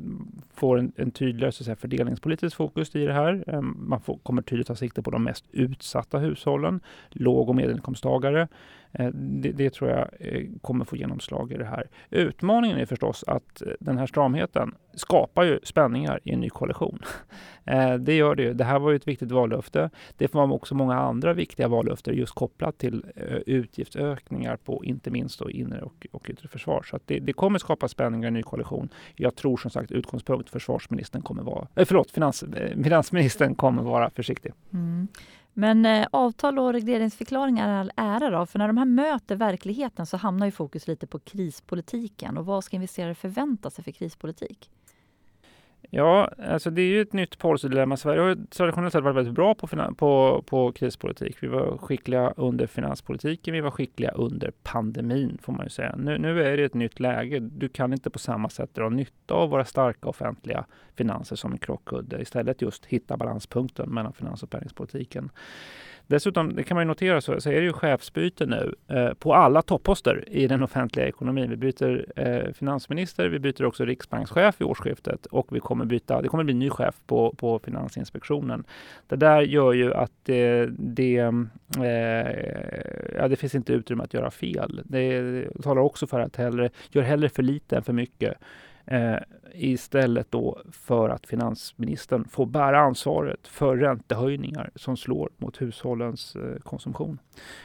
får 0.54 0.78
en, 0.78 0.92
en 0.96 1.10
tydligare 1.10 1.52
så 1.52 1.62
att 1.62 1.64
säga, 1.64 1.76
fördelningspolitisk 1.76 2.56
fokus 2.56 2.96
i 2.96 3.04
det 3.04 3.12
här. 3.12 3.44
Eh, 3.46 3.60
man 3.60 4.00
får, 4.00 4.18
kommer 4.18 4.42
tydligt 4.42 4.66
ta 4.66 4.74
sikte 4.74 5.02
på 5.02 5.10
de 5.10 5.24
mest 5.24 5.44
utsatta 5.52 6.18
hushållen, 6.18 6.80
låg 7.10 7.48
och 7.48 7.56
medelinkomsttagare. 7.56 8.48
Eh, 8.92 9.10
det, 9.14 9.52
det, 9.52 9.70
tror 9.70 9.90
jag 9.90 10.08
eh, 10.20 10.46
kommer 10.60 10.84
få 10.84 10.96
genomslag 10.96 11.52
i 11.52 11.56
det 11.56 11.64
här. 11.64 11.88
Utmaningen 12.10 12.78
är 12.78 12.86
förstås 12.86 13.24
att 13.26 13.62
eh, 13.62 13.72
den 13.80 13.98
här 13.98 14.06
stramheten 14.06 14.74
skapar 14.94 15.42
ju 15.42 15.60
spänningar 15.62 16.20
i 16.24 16.32
en 16.32 16.40
ny 16.40 16.50
koalition. 16.50 16.98
Det 18.00 18.14
gör 18.14 18.34
det. 18.34 18.52
Det 18.52 18.64
här 18.64 18.78
var 18.78 18.90
ju 18.90 18.96
ett 18.96 19.08
viktigt 19.08 19.30
vallöfte. 19.30 19.90
Det 20.16 20.34
var 20.34 20.52
också 20.52 20.74
många 20.74 21.00
andra 21.00 21.32
viktiga 21.32 21.68
vallöften 21.68 22.14
just 22.14 22.34
kopplat 22.34 22.78
till 22.78 23.04
utgiftsökningar 23.46 24.56
på 24.56 24.84
inte 24.84 25.10
minst 25.10 25.38
då 25.38 25.50
inre 25.50 25.82
och, 25.82 26.06
och 26.10 26.30
yttre 26.30 26.48
försvar. 26.48 26.82
Så 26.82 26.98
det, 27.06 27.18
det, 27.18 27.32
kommer 27.32 27.58
skapa 27.58 27.88
spänningar 27.88 28.26
i 28.26 28.28
en 28.28 28.34
ny 28.34 28.42
koalition. 28.42 28.88
Jag 29.14 29.36
tror 29.36 29.56
som 29.56 29.70
sagt 29.70 29.90
utgångspunkt 29.90 30.50
försvarsministern 30.50 31.22
kommer 31.22 31.42
vara, 31.42 31.68
äh, 31.74 31.84
förlåt, 31.84 32.10
finans, 32.10 32.44
finansministern 32.84 33.54
kommer 33.54 33.82
vara 33.82 34.10
försiktig. 34.10 34.52
Mm. 34.72 35.08
Men 35.54 35.86
eh, 35.86 36.06
avtal 36.10 36.58
och 36.58 36.72
regleringsförklaringar 36.72 37.68
är 37.68 37.80
all 37.80 37.92
ära 37.96 38.30
då, 38.30 38.46
för 38.46 38.58
när 38.58 38.66
de 38.66 38.78
här 38.78 38.84
möter 38.84 39.36
verkligheten 39.36 40.06
så 40.06 40.16
hamnar 40.16 40.46
ju 40.46 40.52
fokus 40.52 40.86
lite 40.86 41.06
på 41.06 41.18
krispolitiken. 41.18 42.38
Och 42.38 42.46
vad 42.46 42.64
ska 42.64 42.76
investerare 42.76 43.14
förvänta 43.14 43.70
sig 43.70 43.84
för 43.84 43.92
krispolitik? 43.92 44.70
Ja, 45.94 46.30
alltså 46.48 46.70
det 46.70 46.82
är 46.82 46.86
ju 46.86 47.00
ett 47.00 47.12
nytt 47.12 47.38
policydilemma. 47.38 47.96
Sverige 47.96 48.20
har 48.20 48.46
traditionellt 48.50 48.92
sett 48.92 49.04
varit 49.04 49.16
väldigt 49.16 49.34
bra 49.34 49.54
på, 49.54 49.66
på, 49.96 50.42
på 50.46 50.72
krispolitik. 50.72 51.36
Vi 51.40 51.46
var 51.46 51.78
skickliga 51.78 52.34
under 52.36 52.66
finanspolitiken, 52.66 53.54
vi 53.54 53.60
var 53.60 53.70
skickliga 53.70 54.10
under 54.10 54.52
pandemin 54.62 55.38
får 55.42 55.52
man 55.52 55.66
ju 55.66 55.70
säga. 55.70 55.94
Nu, 55.96 56.18
nu 56.18 56.42
är 56.42 56.56
det 56.56 56.64
ett 56.64 56.74
nytt 56.74 57.00
läge. 57.00 57.38
Du 57.40 57.68
kan 57.68 57.92
inte 57.92 58.10
på 58.10 58.18
samma 58.18 58.48
sätt 58.48 58.74
dra 58.74 58.88
nytta 58.88 59.34
av 59.34 59.50
våra 59.50 59.64
starka 59.64 60.08
offentliga 60.08 60.64
finanser 60.94 61.36
som 61.36 61.52
en 61.52 61.58
krockkudde. 61.58 62.22
Istället 62.22 62.62
just 62.62 62.86
hitta 62.86 63.16
balanspunkten 63.16 63.90
mellan 63.90 64.12
finans 64.12 64.42
och 64.42 64.50
penningpolitiken. 64.50 65.30
Dessutom, 66.12 66.54
det 66.54 66.62
kan 66.62 66.74
man 66.74 66.82
ju 66.82 66.88
notera, 66.88 67.20
så, 67.20 67.40
så 67.40 67.50
är 67.50 67.54
det 67.54 67.60
ju 67.60 67.72
chefsbyte 67.72 68.46
nu 68.46 68.74
eh, 68.88 69.14
på 69.14 69.34
alla 69.34 69.62
topposter 69.62 70.24
i 70.28 70.46
den 70.46 70.62
offentliga 70.62 71.08
ekonomin. 71.08 71.50
Vi 71.50 71.56
byter 71.56 72.06
eh, 72.16 72.52
finansminister, 72.52 73.28
vi 73.28 73.38
byter 73.38 73.64
också 73.64 73.84
riksbankschef 73.84 74.60
i 74.60 74.64
årsskiftet 74.64 75.26
och 75.26 75.46
vi 75.50 75.60
kommer 75.60 75.84
byta, 75.84 76.22
det 76.22 76.28
kommer 76.28 76.44
bli 76.44 76.54
ny 76.54 76.70
chef 76.70 76.94
på, 77.06 77.34
på 77.38 77.58
Finansinspektionen. 77.58 78.64
Det 79.06 79.16
där 79.16 79.40
gör 79.40 79.72
ju 79.72 79.94
att 79.94 80.12
det, 80.22 80.66
det, 80.78 81.18
eh, 81.18 81.36
ja, 83.18 83.28
det 83.28 83.36
finns 83.36 83.54
inte 83.54 83.72
utrymme 83.72 84.04
att 84.04 84.14
göra 84.14 84.30
fel. 84.30 84.80
Det 84.84 85.44
talar 85.62 85.82
också 85.82 86.06
för 86.06 86.20
att 86.20 86.36
hellre, 86.36 86.70
gör 86.90 87.02
hellre 87.02 87.28
för 87.28 87.42
lite 87.42 87.76
än 87.76 87.82
för 87.82 87.92
mycket. 87.92 88.34
Eh, 88.86 89.16
istället 89.54 90.30
då 90.30 90.62
för 90.72 91.08
att 91.08 91.26
finansministern 91.26 92.24
får 92.24 92.46
bära 92.46 92.80
ansvaret 92.80 93.48
för 93.48 93.76
räntehöjningar 93.76 94.70
som 94.74 94.96
slår 94.96 95.30
mot 95.36 95.60
hushållens 95.60 96.36
eh, 96.36 96.58
konsumtion. 96.58 97.18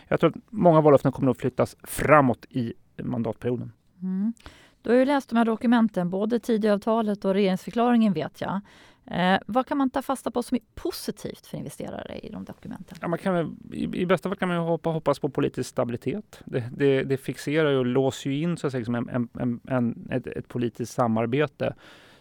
Jag 0.07 0.19
tror 0.19 0.29
att 0.29 0.41
många 0.49 0.81
vallöften 0.81 1.11
kommer 1.11 1.31
att 1.31 1.37
flyttas 1.37 1.77
framåt 1.83 2.45
i 2.49 2.73
mandatperioden. 3.03 3.71
Mm. 4.01 4.33
Du 4.81 4.89
har 4.89 4.97
ju 4.97 5.05
läst 5.05 5.29
de 5.29 5.35
här 5.35 5.45
dokumenten, 5.45 6.09
både 6.09 6.39
Tidöavtalet 6.39 7.25
och 7.25 7.33
regeringsförklaringen 7.33 8.13
vet 8.13 8.41
jag. 8.41 8.61
Eh, 9.11 9.39
vad 9.47 9.67
kan 9.67 9.77
man 9.77 9.89
ta 9.89 10.01
fasta 10.01 10.31
på 10.31 10.43
som 10.43 10.55
är 10.55 10.61
positivt 10.75 11.47
för 11.47 11.57
investerare 11.57 12.19
i 12.19 12.29
de 12.29 12.45
dokumenten? 12.45 12.97
Ja, 13.01 13.07
man 13.07 13.19
kan, 13.19 13.57
i, 13.73 13.83
i, 13.83 14.05
bästa 14.05 14.29
fall 14.29 14.37
kan 14.37 14.47
man 14.47 14.57
hoppa, 14.57 14.89
hoppas 14.89 15.19
på 15.19 15.29
politisk 15.29 15.69
stabilitet. 15.69 16.41
Det, 16.45 16.69
det, 16.77 17.03
det 17.03 17.17
fixerar 17.17 17.73
och 17.73 17.85
låser 17.85 18.29
in 18.29 18.57
så 18.57 18.67
att 18.67 18.71
säga, 18.71 18.79
liksom 18.79 18.95
en, 18.95 19.29
en, 19.39 19.59
en, 19.67 20.07
ett, 20.11 20.27
ett 20.27 20.47
politiskt 20.47 20.93
samarbete 20.93 21.75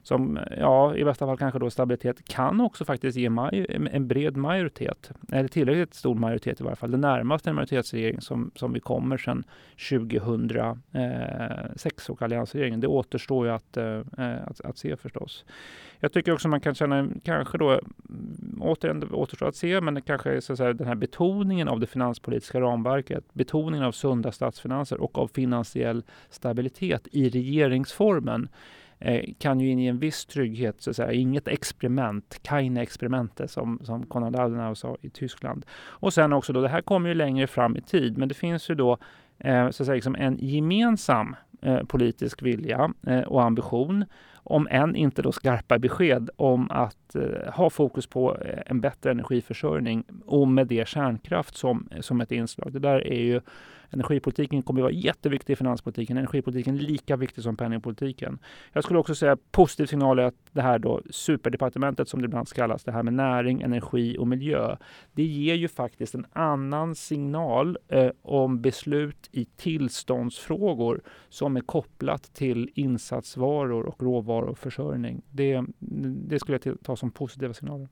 som 0.06 0.38
ja, 0.58 0.96
i 0.96 1.04
bästa 1.04 1.26
fall 1.26 1.38
kanske 1.38 1.58
då 1.58 1.70
stabilitet 1.70 2.28
kan 2.28 2.60
också 2.60 2.84
faktiskt 2.84 3.18
ge 3.18 3.30
maj, 3.30 3.66
en 3.92 4.08
bred 4.08 4.36
majoritet, 4.36 5.10
eller 5.32 5.48
tillräckligt 5.48 5.94
stor 5.94 6.14
majoritet 6.14 6.60
i 6.60 6.64
varje 6.64 6.76
fall. 6.76 6.90
Det 6.90 6.96
närmaste 6.96 7.50
en 7.50 7.56
majoritetsregering 7.56 8.20
som, 8.20 8.50
som 8.54 8.72
vi 8.72 8.80
kommer 8.80 9.16
sedan 9.16 9.44
2006 9.90 12.08
eh, 12.08 12.12
och 12.12 12.22
alliansregeringen. 12.22 12.80
Det 12.80 12.86
återstår 12.86 13.46
ju 13.46 13.52
att, 13.52 13.76
eh, 13.76 14.00
eh, 14.18 14.46
att, 14.46 14.60
att 14.60 14.78
se 14.78 14.96
förstås. 14.96 15.44
Jag 16.00 16.12
tycker 16.12 16.32
också 16.32 16.48
man 16.48 16.60
kan 16.60 16.74
känna, 16.74 17.08
kanske 17.24 17.58
då, 17.58 17.80
återigen 18.60 19.00
det 19.00 19.06
återstår 19.06 19.48
att 19.48 19.56
se, 19.56 19.80
men 19.80 19.94
det 19.94 20.00
kanske 20.00 20.32
är 20.32 20.40
så 20.40 20.52
att 20.52 20.58
säga, 20.58 20.72
den 20.72 20.86
här 20.86 20.94
betoningen 20.94 21.68
av 21.68 21.80
det 21.80 21.86
finanspolitiska 21.86 22.60
ramverket, 22.60 23.24
betoningen 23.32 23.86
av 23.86 23.92
sunda 23.92 24.32
statsfinanser 24.32 25.00
och 25.00 25.18
av 25.18 25.28
finansiell 25.28 26.02
stabilitet 26.28 27.08
i 27.12 27.28
regeringsformen 27.28 28.48
Eh, 28.98 29.24
kan 29.38 29.60
ju 29.60 29.68
inge 29.68 29.90
en 29.90 29.98
viss 29.98 30.26
trygghet, 30.26 30.80
så 30.80 30.90
att 30.90 30.96
säga. 30.96 31.12
inget 31.12 31.48
experiment, 31.48 32.38
keine 32.42 32.82
experimente 32.82 33.48
som, 33.48 33.80
som 33.82 34.06
Konrad 34.06 34.36
Adenauer 34.36 34.74
sa 34.74 34.96
i 35.00 35.10
Tyskland. 35.10 35.66
Och 35.86 36.12
sen 36.12 36.32
också 36.32 36.52
då, 36.52 36.60
det 36.60 36.68
här 36.68 36.80
kommer 36.80 37.08
ju 37.08 37.14
längre 37.14 37.46
fram 37.46 37.76
i 37.76 37.80
tid, 37.80 38.18
men 38.18 38.28
det 38.28 38.34
finns 38.34 38.70
ju 38.70 38.74
då 38.74 38.98
eh, 39.38 39.70
så 39.70 39.82
att 39.82 39.86
säga, 39.86 39.94
liksom 39.94 40.14
en 40.14 40.38
gemensam 40.40 41.36
eh, 41.62 41.82
politisk 41.82 42.42
vilja 42.42 42.90
eh, 43.06 43.20
och 43.20 43.42
ambition 43.42 44.04
om 44.48 44.68
än 44.70 44.96
inte 44.96 45.22
då 45.22 45.32
skarpa 45.32 45.78
besked 45.78 46.30
om 46.36 46.70
att 46.70 47.14
eh, 47.14 47.52
ha 47.52 47.70
fokus 47.70 48.06
på 48.06 48.36
eh, 48.36 48.62
en 48.66 48.80
bättre 48.80 49.10
energiförsörjning 49.10 50.04
och 50.26 50.48
med 50.48 50.66
det 50.66 50.88
kärnkraft 50.88 51.56
som, 51.56 51.88
som 52.00 52.20
ett 52.20 52.32
inslag. 52.32 52.72
Det 52.72 52.78
där 52.78 53.06
är 53.06 53.20
ju 53.20 53.40
Energipolitiken 53.90 54.62
kommer 54.62 54.80
att 54.80 54.84
vara 54.84 54.92
jätteviktig 54.92 55.52
i 55.52 55.56
finanspolitiken. 55.56 56.16
Energipolitiken 56.16 56.74
är 56.74 56.80
lika 56.80 57.16
viktig 57.16 57.44
som 57.44 57.56
penningpolitiken. 57.56 58.38
Jag 58.72 58.84
skulle 58.84 58.98
också 58.98 59.14
säga 59.14 59.36
positiv 59.50 59.86
signal 59.86 60.18
är 60.18 60.22
att 60.22 60.34
det 60.52 60.62
här 60.62 60.78
då 60.78 61.02
superdepartementet 61.10 62.08
som 62.08 62.20
det 62.20 62.24
ibland 62.24 62.48
kallas, 62.48 62.84
det 62.84 62.92
här 62.92 63.02
med 63.02 63.14
näring, 63.14 63.62
energi 63.62 64.16
och 64.18 64.28
miljö. 64.28 64.76
Det 65.12 65.22
ger 65.22 65.54
ju 65.54 65.68
faktiskt 65.68 66.14
en 66.14 66.26
annan 66.32 66.94
signal 66.94 67.78
eh, 67.88 68.10
om 68.22 68.60
beslut 68.60 69.28
i 69.32 69.44
tillståndsfrågor 69.44 71.00
som 71.28 71.56
är 71.56 71.60
kopplat 71.60 72.34
till 72.34 72.70
insatsvaror 72.74 73.86
och 73.86 74.02
råvaruförsörjning. 74.02 75.22
Det, 75.30 75.64
det 76.28 76.38
skulle 76.38 76.58
jag 76.64 76.82
ta 76.82 76.96
som 76.96 77.10
positiva 77.10 77.54
signaler. 77.54 77.88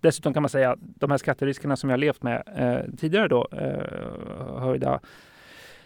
Dessutom 0.00 0.34
kan 0.34 0.42
man 0.42 0.50
säga 0.50 0.70
att 0.70 0.78
de 0.80 1.10
här 1.10 1.18
skatteriskerna 1.18 1.76
som 1.76 1.90
jag 1.90 2.00
levt 2.00 2.22
med 2.22 2.42
eh, 2.56 2.96
tidigare 2.96 3.28
då, 3.28 3.48
eh, 3.52 4.60
höjda 4.60 5.00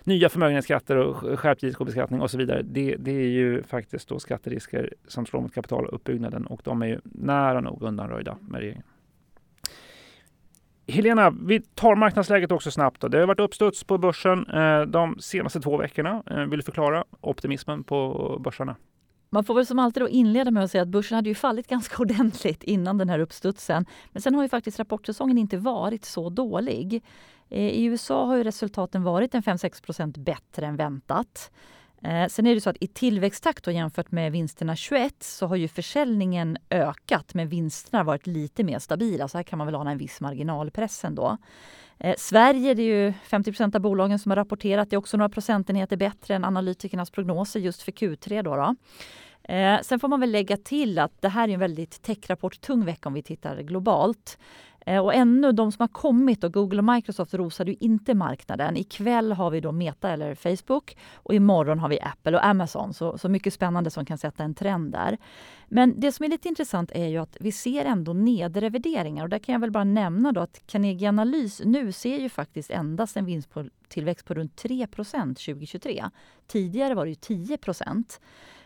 nya 0.05 0.29
förmögenhetsskatter 0.29 0.97
och 0.97 1.41
skärpt 1.41 1.63
ISK-beskattning 1.63 2.21
och 2.21 2.31
så 2.31 2.39
vidare. 2.39 2.63
Det, 2.63 2.97
det, 2.97 3.11
är 3.11 3.29
ju 3.29 3.63
faktiskt 3.63 4.09
då 4.09 4.19
skatterisker 4.19 4.95
som 5.09 5.27
slår 5.27 5.41
mot 5.41 5.55
kapitaluppbyggnaden 5.55 6.47
och 6.47 6.61
de 6.65 6.83
är 6.83 6.87
ju 6.87 7.01
nära 7.05 7.61
nog 7.61 7.83
undanröjda 7.83 8.37
med 8.41 8.61
regeringen. 8.61 8.85
Helena, 10.87 11.31
vi 11.31 11.61
tar 11.61 11.97
marknadsläget 11.97 12.53
också 12.53 12.71
snabbt. 12.71 13.01
Då. 13.01 13.09
Det 13.09 13.19
har 13.19 13.27
varit 13.27 13.41
uppstuds 13.41 13.85
på 13.85 13.99
börsen 13.99 14.51
eh, 14.51 14.83
de 14.83 15.19
senaste 15.19 15.61
två 15.61 15.77
veckorna. 15.77 16.23
Eh, 16.31 16.37
vill 16.37 16.59
du 16.59 16.63
förklara 16.63 17.05
optimismen 17.21 17.85
på 17.85 18.39
börsarna? 18.45 18.77
Man 19.31 19.45
får 19.45 19.55
väl 19.55 19.67
som 19.67 19.79
alltid 19.79 20.03
då 20.03 20.09
inleda 20.09 20.51
med 20.51 20.65
att 20.65 20.71
säga 20.71 20.83
att 20.83 20.89
börsen 20.89 21.17
hade 21.17 21.29
ju 21.29 21.35
fallit 21.35 21.67
ganska 21.67 21.97
ordentligt 22.03 22.63
innan 22.63 22.99
den 22.99 23.09
här 23.09 23.19
uppstudsen. 23.19 23.87
Men 24.13 24.23
sen 24.23 24.35
har 24.35 24.43
ju 24.43 24.49
faktiskt 24.49 24.79
rapportsäsongen 24.79 25.39
inte 25.39 25.57
varit 25.57 26.05
så 26.05 26.31
dålig. 26.31 27.03
Eh, 27.49 27.69
I 27.69 27.85
USA 27.85 28.27
har 28.27 28.37
ju 28.37 28.45
resultaten 28.45 29.03
varit 29.03 29.35
en 29.35 29.43
5-6% 29.43 30.19
bättre 30.19 30.67
än 30.67 30.77
väntat. 30.77 31.51
Eh, 32.03 32.27
sen 32.29 32.47
är 32.47 32.55
det 32.55 32.61
så 32.61 32.71
att 32.71 32.77
i 32.81 32.87
tillväxttakt 32.87 33.65
då, 33.65 33.71
jämfört 33.71 34.13
med 34.13 34.33
vinsterna 34.33 34.77
21 34.77 35.23
så 35.23 35.47
har 35.47 35.57
ju 35.57 35.69
försäljningen 35.69 36.59
ökat 36.71 37.35
men 37.35 37.49
vinsterna 37.49 38.05
varit 38.05 38.27
lite 38.27 38.65
mer 38.65 38.79
stabila. 38.79 39.29
Så 39.29 39.39
här 39.39 39.43
kan 39.43 39.59
man 39.59 39.67
väl 39.67 39.75
ana 39.75 39.91
en 39.91 39.99
viss 39.99 40.21
marginalpress 40.21 41.05
ändå. 41.05 41.39
Eh, 42.01 42.15
Sverige, 42.19 42.75
det 42.75 42.83
är 42.83 43.05
ju 43.05 43.13
50% 43.29 43.77
av 43.77 43.81
bolagen 43.81 44.19
som 44.19 44.31
har 44.31 44.37
rapporterat. 44.37 44.91
Det 44.91 44.97
är 44.97 44.99
också 44.99 45.17
några 45.17 45.29
procentenheter 45.29 45.97
bättre 45.97 46.35
än 46.35 46.45
analytikernas 46.45 47.11
prognoser 47.11 47.61
just 47.61 47.83
för 47.83 47.93
Q3. 47.93 48.43
Då, 48.43 48.57
då. 48.57 48.75
Eh, 49.55 49.81
sen 49.83 50.01
får 50.01 50.09
man 50.09 50.21
väl 50.21 50.31
lägga 50.31 50.57
till 50.57 50.99
att 50.99 51.23
det 51.23 51.29
här 51.29 51.49
är 51.49 51.53
en 51.53 51.61
väldigt 51.61 52.03
techrapport-tung 52.03 52.85
vecka 52.85 53.09
om 53.09 53.15
vi 53.15 53.23
tittar 53.23 53.63
globalt. 53.63 54.39
Eh, 54.87 55.05
och 55.05 55.15
ännu 55.15 55.53
de 55.53 55.73
som 55.73 55.83
har 55.83 55.89
kommit, 55.89 56.45
och 56.45 56.53
Google 56.53 56.79
och 56.79 56.85
Microsoft 56.85 57.35
rosade 57.35 57.71
ju 57.71 57.77
inte 57.81 58.15
marknaden. 58.15 58.77
Ikväll 58.77 59.33
har 59.33 59.51
vi 59.51 59.61
då 59.61 59.73
Meta 59.73 60.11
eller 60.11 60.35
Facebook 60.35 60.97
och 61.15 61.35
imorgon 61.35 61.79
har 61.79 61.89
vi 61.89 62.01
Apple 62.01 62.37
och 62.37 62.47
Amazon. 62.47 62.95
Så, 62.95 63.19
så 63.19 63.29
mycket 63.29 63.55
spännande 63.55 63.91
som 63.91 64.05
kan 64.05 64.19
sätta 64.19 64.45
en 64.45 64.55
trend 64.55 64.93
där. 64.93 65.19
Men 65.69 66.01
det 66.01 66.13
som 66.13 66.25
är 66.25 66.29
lite 66.29 66.49
intressant 66.49 66.91
är 66.95 67.07
ju 67.07 67.19
att 67.19 67.37
vi 67.41 67.53
ser 67.53 67.85
ändå 67.85 68.13
nedrevideringar 68.13 69.23
och 69.23 69.29
där 69.29 69.39
kan 69.39 69.53
jag 69.53 69.61
väl 69.61 69.71
bara 69.71 69.85
nämna 69.85 70.33
då 70.33 70.41
att 70.41 70.63
Carnegie 70.67 71.09
Analys 71.09 71.63
nu 71.65 71.93
ser 71.93 72.19
ju 72.19 72.29
faktiskt 72.29 72.71
endast 72.71 73.17
en 73.17 73.25
vinsttillväxt 73.25 74.27
på 74.27 74.35
runt 74.35 74.65
3% 74.65 75.35
2023. 75.35 76.05
Tidigare 76.47 76.95
var 76.95 77.05
det 77.05 77.11
ju 77.11 77.15
10 77.15 77.59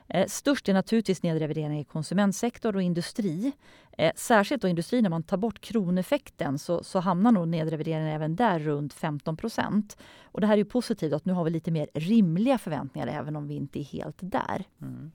Eh, 0.09 0.27
störst 0.27 0.69
är 0.69 0.75
naturligtvis 0.75 1.23
nedrevideringar 1.23 1.81
i 1.81 1.85
konsumentsektor 1.85 2.77
och 2.77 2.83
industri. 2.83 3.53
Eh, 3.99 4.13
särskilt 4.17 4.63
då 4.63 4.69
industri, 4.69 5.03
när 5.03 5.11
man 5.11 5.23
tar 5.23 5.37
bort 5.37 5.61
kroneffekten 5.61 6.59
så, 6.59 6.85
så 6.85 7.01
hamnar 7.01 7.33
nog 7.33 7.49
nedrevideringen 7.49 8.09
även 8.09 8.37
där 8.37 8.59
runt 8.59 8.95
15 8.95 9.37
procent. 9.37 9.97
Och 10.23 10.41
det 10.41 10.47
här 10.47 10.55
är 10.55 10.59
ju 10.59 10.65
positivt 10.65 11.13
att 11.13 11.25
nu 11.25 11.33
har 11.33 11.45
vi 11.45 11.51
lite 11.51 11.71
mer 11.71 11.89
rimliga 11.95 12.59
förväntningar 12.59 13.07
även 13.07 13.37
om 13.37 13.49
vi 13.49 13.55
inte 13.55 13.81
är 13.81 13.85
helt 13.85 14.19
där. 14.21 14.65
Mm. 14.83 15.13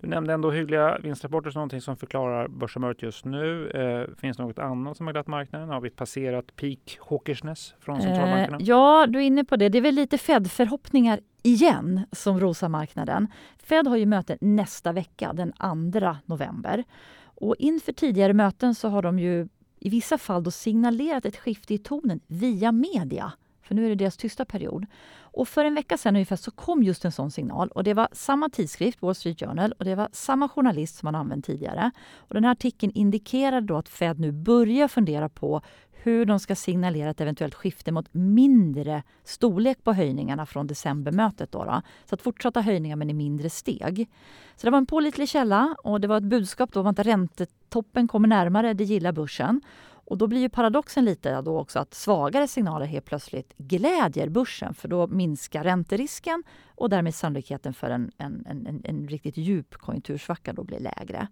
Du 0.00 0.08
nämnde 0.08 0.32
ändå 0.32 0.50
hyggliga 0.50 0.98
vinstrapporter 0.98 1.50
som 1.50 1.58
någonting 1.58 1.80
som 1.80 1.96
förklarar 1.96 2.48
börsområdet 2.48 3.02
just 3.02 3.24
nu. 3.24 3.70
Eh, 3.70 4.14
finns 4.20 4.36
det 4.36 4.42
något 4.42 4.58
annat 4.58 4.96
som 4.96 5.06
har 5.06 5.12
glatt 5.12 5.26
marknaden? 5.26 5.68
Har 5.68 5.80
vi 5.80 5.90
passerat 5.90 6.56
peak 6.56 6.98
hawkishness 7.10 7.74
från 7.80 8.02
centralbankerna? 8.02 8.56
Eh, 8.56 8.62
ja, 8.66 9.06
du 9.08 9.18
är 9.18 9.22
inne 9.22 9.44
på 9.44 9.56
det. 9.56 9.68
Det 9.68 9.78
är 9.78 9.82
väl 9.82 9.94
lite 9.94 10.18
Fed-förhoppningar 10.18 11.20
igen 11.42 12.00
som 12.12 12.40
rosar 12.40 12.68
marknaden. 12.68 13.28
Fed 13.58 13.86
har 13.86 13.96
ju 13.96 14.06
möte 14.06 14.38
nästa 14.40 14.92
vecka, 14.92 15.32
den 15.32 15.52
2 15.52 16.16
november. 16.26 16.84
Och 17.24 17.56
inför 17.58 17.92
tidigare 17.92 18.32
möten 18.32 18.74
så 18.74 18.88
har 18.88 19.02
de 19.02 19.18
ju 19.18 19.48
i 19.80 19.88
vissa 19.88 20.18
fall 20.18 20.42
då 20.42 20.50
signalerat 20.50 21.24
ett 21.24 21.36
skifte 21.36 21.74
i 21.74 21.78
tonen 21.78 22.20
via 22.26 22.72
media. 22.72 23.32
För 23.66 23.74
nu 23.74 23.84
är 23.84 23.88
det 23.88 23.94
deras 23.94 24.16
tysta 24.16 24.44
period. 24.44 24.86
Och 25.18 25.48
för 25.48 25.64
en 25.64 25.74
vecka 25.74 25.98
sedan 25.98 26.16
ungefär 26.16 26.36
så 26.36 26.50
kom 26.50 26.82
just 26.82 27.04
en 27.04 27.12
sån 27.12 27.30
signal. 27.30 27.68
Och 27.68 27.84
det 27.84 27.94
var 27.94 28.08
samma 28.12 28.48
tidskrift, 28.48 29.02
Wall 29.02 29.14
Street 29.14 29.40
Journal, 29.40 29.72
och 29.72 29.84
det 29.84 29.94
var 29.94 30.08
samma 30.12 30.48
journalist 30.48 30.96
som 30.96 31.06
man 31.06 31.14
använt 31.14 31.44
tidigare. 31.44 31.90
Och 32.16 32.34
den 32.34 32.44
här 32.44 32.52
artikeln 32.52 32.92
indikerade 32.94 33.66
då 33.66 33.76
att 33.76 33.88
Fed 33.88 34.20
nu 34.20 34.32
börjar 34.32 34.88
fundera 34.88 35.28
på 35.28 35.62
hur 36.06 36.24
de 36.24 36.38
ska 36.38 36.54
signalera 36.54 37.10
ett 37.10 37.20
eventuellt 37.20 37.54
skifte 37.54 37.92
mot 37.92 38.14
mindre 38.14 39.02
storlek 39.24 39.84
på 39.84 39.92
höjningarna 39.92 40.46
från 40.46 40.66
decembermötet. 40.66 41.52
Då, 41.52 41.64
då 41.64 41.82
Så 42.04 42.14
att 42.14 42.22
fortsatta 42.22 42.60
höjningar 42.60 42.96
men 42.96 43.10
i 43.10 43.14
mindre 43.14 43.50
steg. 43.50 44.08
Så 44.56 44.66
det 44.66 44.70
var 44.70 44.78
en 44.78 44.86
pålitlig 44.86 45.28
källa 45.28 45.76
och 45.84 46.00
det 46.00 46.08
var 46.08 46.16
ett 46.16 46.24
budskap 46.24 46.72
då 46.72 46.80
om 46.80 46.86
att 46.86 46.98
räntetoppen 46.98 48.08
kommer 48.08 48.28
närmare, 48.28 48.74
det 48.74 48.84
gillar 48.84 49.12
börsen. 49.12 49.60
Och 50.06 50.18
då 50.18 50.26
blir 50.26 50.40
ju 50.40 50.48
paradoxen 50.48 51.04
lite 51.04 51.40
då 51.40 51.58
också 51.58 51.78
att 51.78 51.94
svagare 51.94 52.48
signaler 52.48 52.86
helt 52.86 53.04
plötsligt 53.04 53.54
glädjer 53.58 54.28
börsen 54.28 54.74
för 54.74 54.88
då 54.88 55.06
minskar 55.06 55.64
ränterisken 55.64 56.44
och 56.74 56.90
därmed 56.90 57.14
sannolikheten 57.14 57.74
för 57.74 57.90
en, 57.90 58.12
en, 58.18 58.46
en, 58.46 58.82
en 58.84 59.08
riktigt 59.08 59.36
djup 59.36 59.74
konjunktursvacka 59.74 60.52
då 60.52 60.64
blir 60.64 60.80
lägre. 60.80 61.28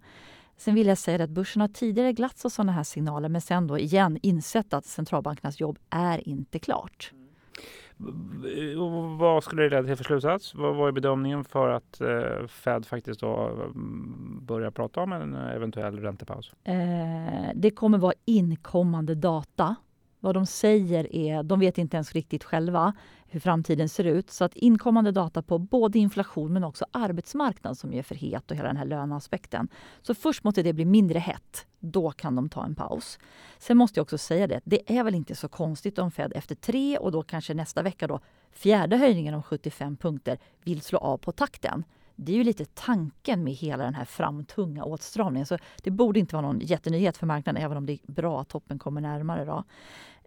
Sen 0.57 0.75
vill 0.75 0.87
jag 0.87 0.99
säga 0.99 1.25
att 1.25 1.31
börsen 1.31 1.61
har 1.61 1.69
tidigare 1.69 2.13
glatts 2.13 2.45
av 2.45 2.49
sådana 2.49 2.73
här 2.73 2.85
signaler 2.85 3.29
men 3.29 3.41
sen 3.41 3.67
då 3.67 3.79
igen 3.79 4.19
insett 4.23 4.75
att 4.75 4.87
centralbankernas 4.87 5.61
jobb 5.61 5.79
är 5.91 6.29
inte 6.29 6.59
klart. 6.59 7.13
Eh, 8.01 9.19
vad 9.19 9.45
skulle 9.45 9.63
det 9.63 9.69
leda 9.69 9.87
till 9.87 9.97
för 9.97 10.05
slutsats? 10.05 10.55
Vad 10.55 10.89
är 10.89 10.93
bedömningen 10.93 11.45
för 11.45 11.69
att 11.69 12.01
eh, 12.01 12.47
Fed 12.47 12.87
faktiskt 12.87 13.21
då 13.21 13.49
eh, 13.49 13.81
börjar 14.41 14.71
prata 14.71 15.01
om 15.01 15.13
en 15.13 15.35
eventuell 15.35 15.99
räntepaus? 15.99 16.53
Eh, 16.65 17.51
det 17.55 17.71
kommer 17.71 17.99
vara 17.99 18.15
inkommande 18.25 19.15
data 19.15 19.77
vad 20.25 20.35
de 20.35 20.47
säger 20.47 21.17
är, 21.17 21.43
de 21.43 21.61
vet 21.61 21.79
inte 21.79 21.97
ens 21.97 22.13
riktigt 22.13 22.45
själva 22.45 22.93
hur 23.27 23.41
framtiden 23.41 23.89
ser 23.89 24.05
ut. 24.05 24.31
Så 24.31 24.45
att 24.45 24.57
inkommande 24.57 25.13
data 25.13 25.43
på 25.43 25.59
både 25.59 25.99
inflation 25.99 26.53
men 26.53 26.65
också 26.65 26.87
arbetsmarknad 26.91 27.79
som 27.79 27.93
är 27.93 28.03
för 28.03 28.15
het 28.15 28.51
och 28.51 28.57
hela 28.57 28.69
den 28.69 28.77
här 28.77 28.85
löneaspekten. 28.85 29.69
Så 30.03 30.15
först 30.15 30.45
måste 30.45 30.63
det 30.63 30.73
bli 30.73 30.85
mindre 30.85 31.19
hett. 31.19 31.67
Då 31.81 32.11
kan 32.11 32.37
de 32.37 32.49
ta 32.49 32.65
en 32.65 32.75
paus. 32.75 33.19
Sen 33.59 33.77
måste 33.77 33.99
jag 33.99 34.03
också 34.03 34.19
säga 34.19 34.47
det, 34.47 34.61
det 34.65 34.97
är 34.99 35.05
väl 35.05 35.15
inte 35.15 35.35
så 35.35 35.49
konstigt 35.49 35.99
om 35.99 36.11
Fed 36.11 36.33
efter 36.37 36.55
tre 36.55 36.99
och 36.99 37.13
då 37.13 37.23
kanske 37.23 37.55
nästa 37.55 37.83
vecka 37.83 38.07
då 38.07 38.21
fjärde 38.53 38.97
höjningen 38.97 39.35
om 39.35 39.43
75 39.43 39.97
punkter 39.97 40.39
vill 40.63 40.81
slå 40.81 40.99
av 40.99 41.19
på 41.19 41.33
takten. 41.33 41.85
Det 42.17 42.33
är 42.33 42.37
ju 42.37 42.45
lite 42.45 42.65
tanken 42.65 43.45
med 43.45 43.53
hela 43.53 43.85
den 43.85 43.95
här 43.95 44.05
framtunga 44.05 44.85
åtstramningen. 44.85 45.47
Så 45.47 45.59
det 45.83 45.91
borde 45.91 46.21
inte 46.21 46.37
vara 46.37 46.47
någon 46.47 46.61
jättenyhet 46.61 47.17
för 47.17 47.27
marknaden 47.27 47.63
även 47.63 47.77
om 47.77 47.87
det 47.87 47.93
är 47.93 48.13
bra 48.13 48.41
att 48.41 48.49
toppen 48.49 48.79
kommer 48.79 49.01
närmare. 49.01 49.45
Då. 49.45 49.65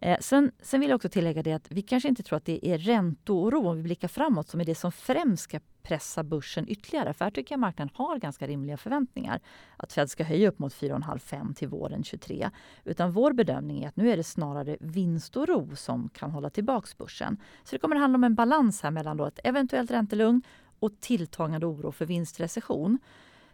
Eh, 0.01 0.17
sen, 0.19 0.51
sen, 0.61 0.79
vill 0.79 0.89
jag 0.89 0.95
också 0.95 1.09
tillägga 1.09 1.43
det 1.43 1.53
att 1.53 1.71
vi 1.71 1.81
kanske 1.81 2.09
inte 2.09 2.23
tror 2.23 2.37
att 2.37 2.45
det 2.45 2.67
är 2.67 2.77
ränteoro 2.77 3.67
om 3.69 3.77
vi 3.77 3.83
blickar 3.83 4.07
framåt 4.07 4.49
som 4.49 4.61
är 4.61 4.65
det 4.65 4.75
som 4.75 4.91
främst 4.91 5.43
ska 5.43 5.59
pressa 5.83 6.23
börsen 6.23 6.69
ytterligare. 6.69 7.13
För 7.13 7.25
här 7.25 7.31
tycker 7.31 7.53
jag 7.53 7.59
marknaden 7.59 7.89
har 7.93 8.17
ganska 8.17 8.47
rimliga 8.47 8.77
förväntningar. 8.77 9.39
Att 9.77 9.93
Fed 9.93 10.09
ska 10.09 10.23
höja 10.23 10.49
upp 10.49 10.59
mot 10.59 10.73
4,5-5 10.73 11.53
till 11.53 11.67
våren 11.67 12.03
23. 12.03 12.49
Utan 12.83 13.11
vår 13.11 13.33
bedömning 13.33 13.83
är 13.83 13.87
att 13.87 13.95
nu 13.95 14.11
är 14.11 14.17
det 14.17 14.23
snarare 14.23 14.77
vinstoro 14.79 15.75
som 15.75 16.09
kan 16.09 16.31
hålla 16.31 16.49
tillbaka 16.49 16.87
börsen. 16.97 17.37
Så 17.63 17.75
det 17.75 17.79
kommer 17.79 17.95
att 17.95 18.01
handla 18.01 18.15
om 18.15 18.23
en 18.23 18.35
balans 18.35 18.81
här 18.81 18.91
mellan 18.91 19.17
då 19.17 19.25
ett 19.25 19.39
eventuellt 19.43 19.91
räntelugn 19.91 20.41
och 20.79 20.99
tilltagande 20.99 21.65
oro 21.65 21.91
för 21.91 22.05
vinstrecession. 22.05 22.99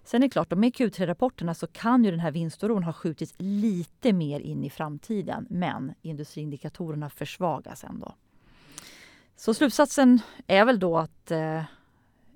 Sen 0.03 0.23
är 0.23 0.27
det 0.27 0.31
klart, 0.31 0.51
med 0.51 0.73
Q3-rapporterna 0.73 1.53
så 1.53 1.67
kan 1.67 2.03
ju 2.03 2.11
den 2.11 2.19
här 2.19 2.31
vinstoron 2.31 2.83
ha 2.83 2.93
skjutits 2.93 3.33
lite 3.37 4.13
mer 4.13 4.39
in 4.39 4.63
i 4.63 4.69
framtiden. 4.69 5.47
Men 5.49 5.93
industriindikatorerna 6.01 7.09
försvagas 7.09 7.83
ändå. 7.83 8.15
Så 9.35 9.53
slutsatsen 9.53 10.19
är 10.47 10.65
väl 10.65 10.79
då 10.79 10.97
att 10.97 11.31
eh, 11.31 11.63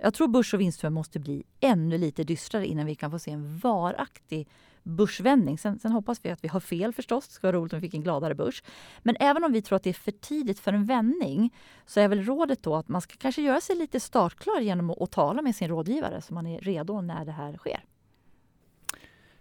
jag 0.02 0.14
tror 0.14 0.28
börs 0.28 0.54
och 0.54 0.60
vinster 0.60 0.90
måste 0.90 1.20
bli 1.20 1.44
ännu 1.60 1.98
lite 1.98 2.24
dystrare 2.24 2.66
innan 2.66 2.86
vi 2.86 2.96
kan 2.96 3.12
få 3.12 3.20
se 3.20 3.32
en 3.32 3.58
varaktig 3.58 4.48
börsvändning. 4.88 5.58
Sen, 5.58 5.80
sen, 5.80 5.92
hoppas 5.92 6.26
vi 6.26 6.30
att 6.30 6.44
vi 6.44 6.48
har 6.48 6.60
fel 6.60 6.94
förstås. 6.94 7.28
Det 7.28 7.34
skulle 7.34 7.52
vara 7.52 7.62
roligt 7.62 7.74
om 7.74 7.80
vi 7.80 7.88
fick 7.88 7.94
en 7.94 8.04
gladare 8.04 8.36
börs. 8.36 8.64
Men 9.00 9.16
även 9.20 9.44
om 9.44 9.52
vi 9.52 9.62
tror 9.62 9.76
att 9.76 9.84
det 9.84 9.90
är 9.90 9.94
för 9.94 10.12
tidigt 10.12 10.60
för 10.60 10.74
en 10.74 10.86
vändning 10.86 11.54
så 11.86 12.00
är 12.00 12.08
väl 12.08 12.26
rådet 12.26 12.64
då 12.64 12.76
att 12.76 12.88
man 12.88 13.02
ska 13.02 13.16
kanske 13.18 13.42
göra 13.42 13.62
sig 13.62 13.76
lite 13.76 14.00
startklar 14.00 14.60
genom 14.60 14.90
att, 14.90 15.02
att 15.02 15.12
tala 15.12 15.42
med 15.42 15.56
sin 15.56 15.68
rådgivare 15.68 16.22
så 16.22 16.34
man 16.34 16.48
är 16.48 16.60
redo 16.60 17.02
när 17.02 17.26
det 17.26 17.32
här 17.32 17.58
sker. 17.58 17.84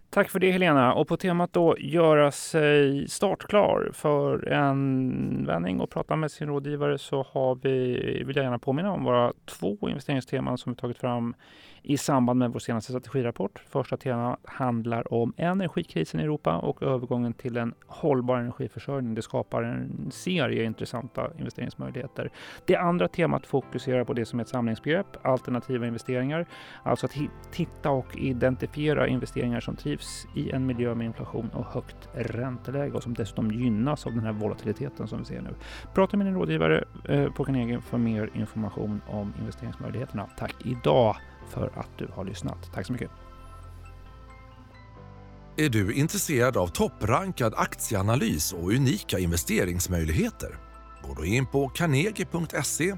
Tack 0.09 0.29
för 0.29 0.39
det 0.39 0.51
Helena. 0.51 0.93
Och 0.93 1.07
på 1.07 1.17
temat 1.17 1.53
då 1.53 1.75
göra 1.79 2.31
sig 2.31 3.07
startklar 3.07 3.91
för 3.93 4.47
en 4.47 5.45
vändning 5.45 5.79
och 5.79 5.89
prata 5.89 6.15
med 6.15 6.31
sin 6.31 6.47
rådgivare 6.47 6.97
så 6.97 7.25
har 7.31 7.55
vi, 7.55 7.93
vill 8.23 8.35
jag 8.35 8.43
gärna 8.43 8.59
påminna 8.59 8.91
om 8.91 9.03
våra 9.03 9.33
två 9.45 9.77
investeringsteman 9.89 10.57
som 10.57 10.73
vi 10.73 10.79
tagit 10.79 10.97
fram 10.97 11.35
i 11.81 11.97
samband 11.97 12.39
med 12.39 12.51
vår 12.51 12.59
senaste 12.59 12.91
strategirapport. 12.91 13.59
Första 13.69 13.97
temat 13.97 14.39
handlar 14.43 15.13
om 15.13 15.33
energikrisen 15.37 16.19
i 16.19 16.23
Europa 16.23 16.57
och 16.57 16.83
övergången 16.83 17.33
till 17.33 17.57
en 17.57 17.73
hållbar 17.85 18.37
energiförsörjning. 18.37 19.15
Det 19.15 19.21
skapar 19.21 19.63
en 19.63 20.11
serie 20.11 20.63
intressanta 20.63 21.31
investeringsmöjligheter. 21.37 22.31
Det 22.65 22.75
andra 22.75 23.07
temat 23.07 23.45
fokuserar 23.45 24.03
på 24.03 24.13
det 24.13 24.25
som 24.25 24.39
är 24.39 24.43
ett 24.43 24.49
samlingsbegrepp, 24.49 25.25
alternativa 25.25 25.87
investeringar. 25.87 26.45
Alltså 26.83 27.05
att 27.05 27.15
titta 27.51 27.89
och 27.89 28.17
identifiera 28.17 29.07
investeringar 29.07 29.59
som 29.59 29.75
trivs 29.75 30.27
i 30.35 30.51
en 30.51 30.65
miljö 30.65 30.95
med 30.95 31.05
inflation 31.05 31.49
och 31.53 31.65
högt 31.65 32.09
ränteläge 32.13 32.93
och 32.93 33.03
som 33.03 33.13
dessutom 33.13 33.51
gynnas 33.51 34.05
av 34.05 34.13
den 34.13 34.23
här 34.23 34.31
volatiliteten 34.31 35.07
som 35.07 35.19
vi 35.19 35.25
ser 35.25 35.41
nu. 35.41 35.49
Prata 35.93 36.17
med 36.17 36.27
din 36.27 36.35
rådgivare 36.35 36.83
eh, 37.09 37.31
på 37.31 37.45
Carnegie 37.45 37.81
för 37.81 37.97
mer 37.97 38.29
information 38.33 39.01
om 39.07 39.33
investeringsmöjligheterna. 39.39 40.29
Tack 40.37 40.65
idag 40.65 41.15
för 41.49 41.71
att 41.75 41.97
du 41.97 42.07
har 42.15 42.25
lyssnat. 42.25 42.71
Tack 42.73 42.85
så 42.85 42.93
mycket. 42.93 43.11
Är 45.57 45.69
du 45.69 45.93
intresserad 45.93 46.57
av 46.57 46.67
topprankad 46.67 47.53
aktieanalys 47.57 48.53
och 48.53 48.71
unika 48.71 49.19
investeringsmöjligheter? 49.19 50.59
Gå 51.03 51.13
då 51.13 51.25
in 51.25 51.45
på 51.45 51.69
carnegie.se 51.69 52.95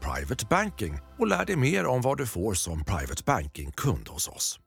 privatebanking 0.00 0.98
och 1.18 1.26
lär 1.26 1.44
dig 1.44 1.56
mer 1.56 1.86
om 1.86 2.02
vad 2.02 2.18
du 2.18 2.26
får 2.26 2.54
som 2.54 2.84
private 2.84 3.22
banking-kund 3.26 4.08
hos 4.08 4.28
oss. 4.28 4.60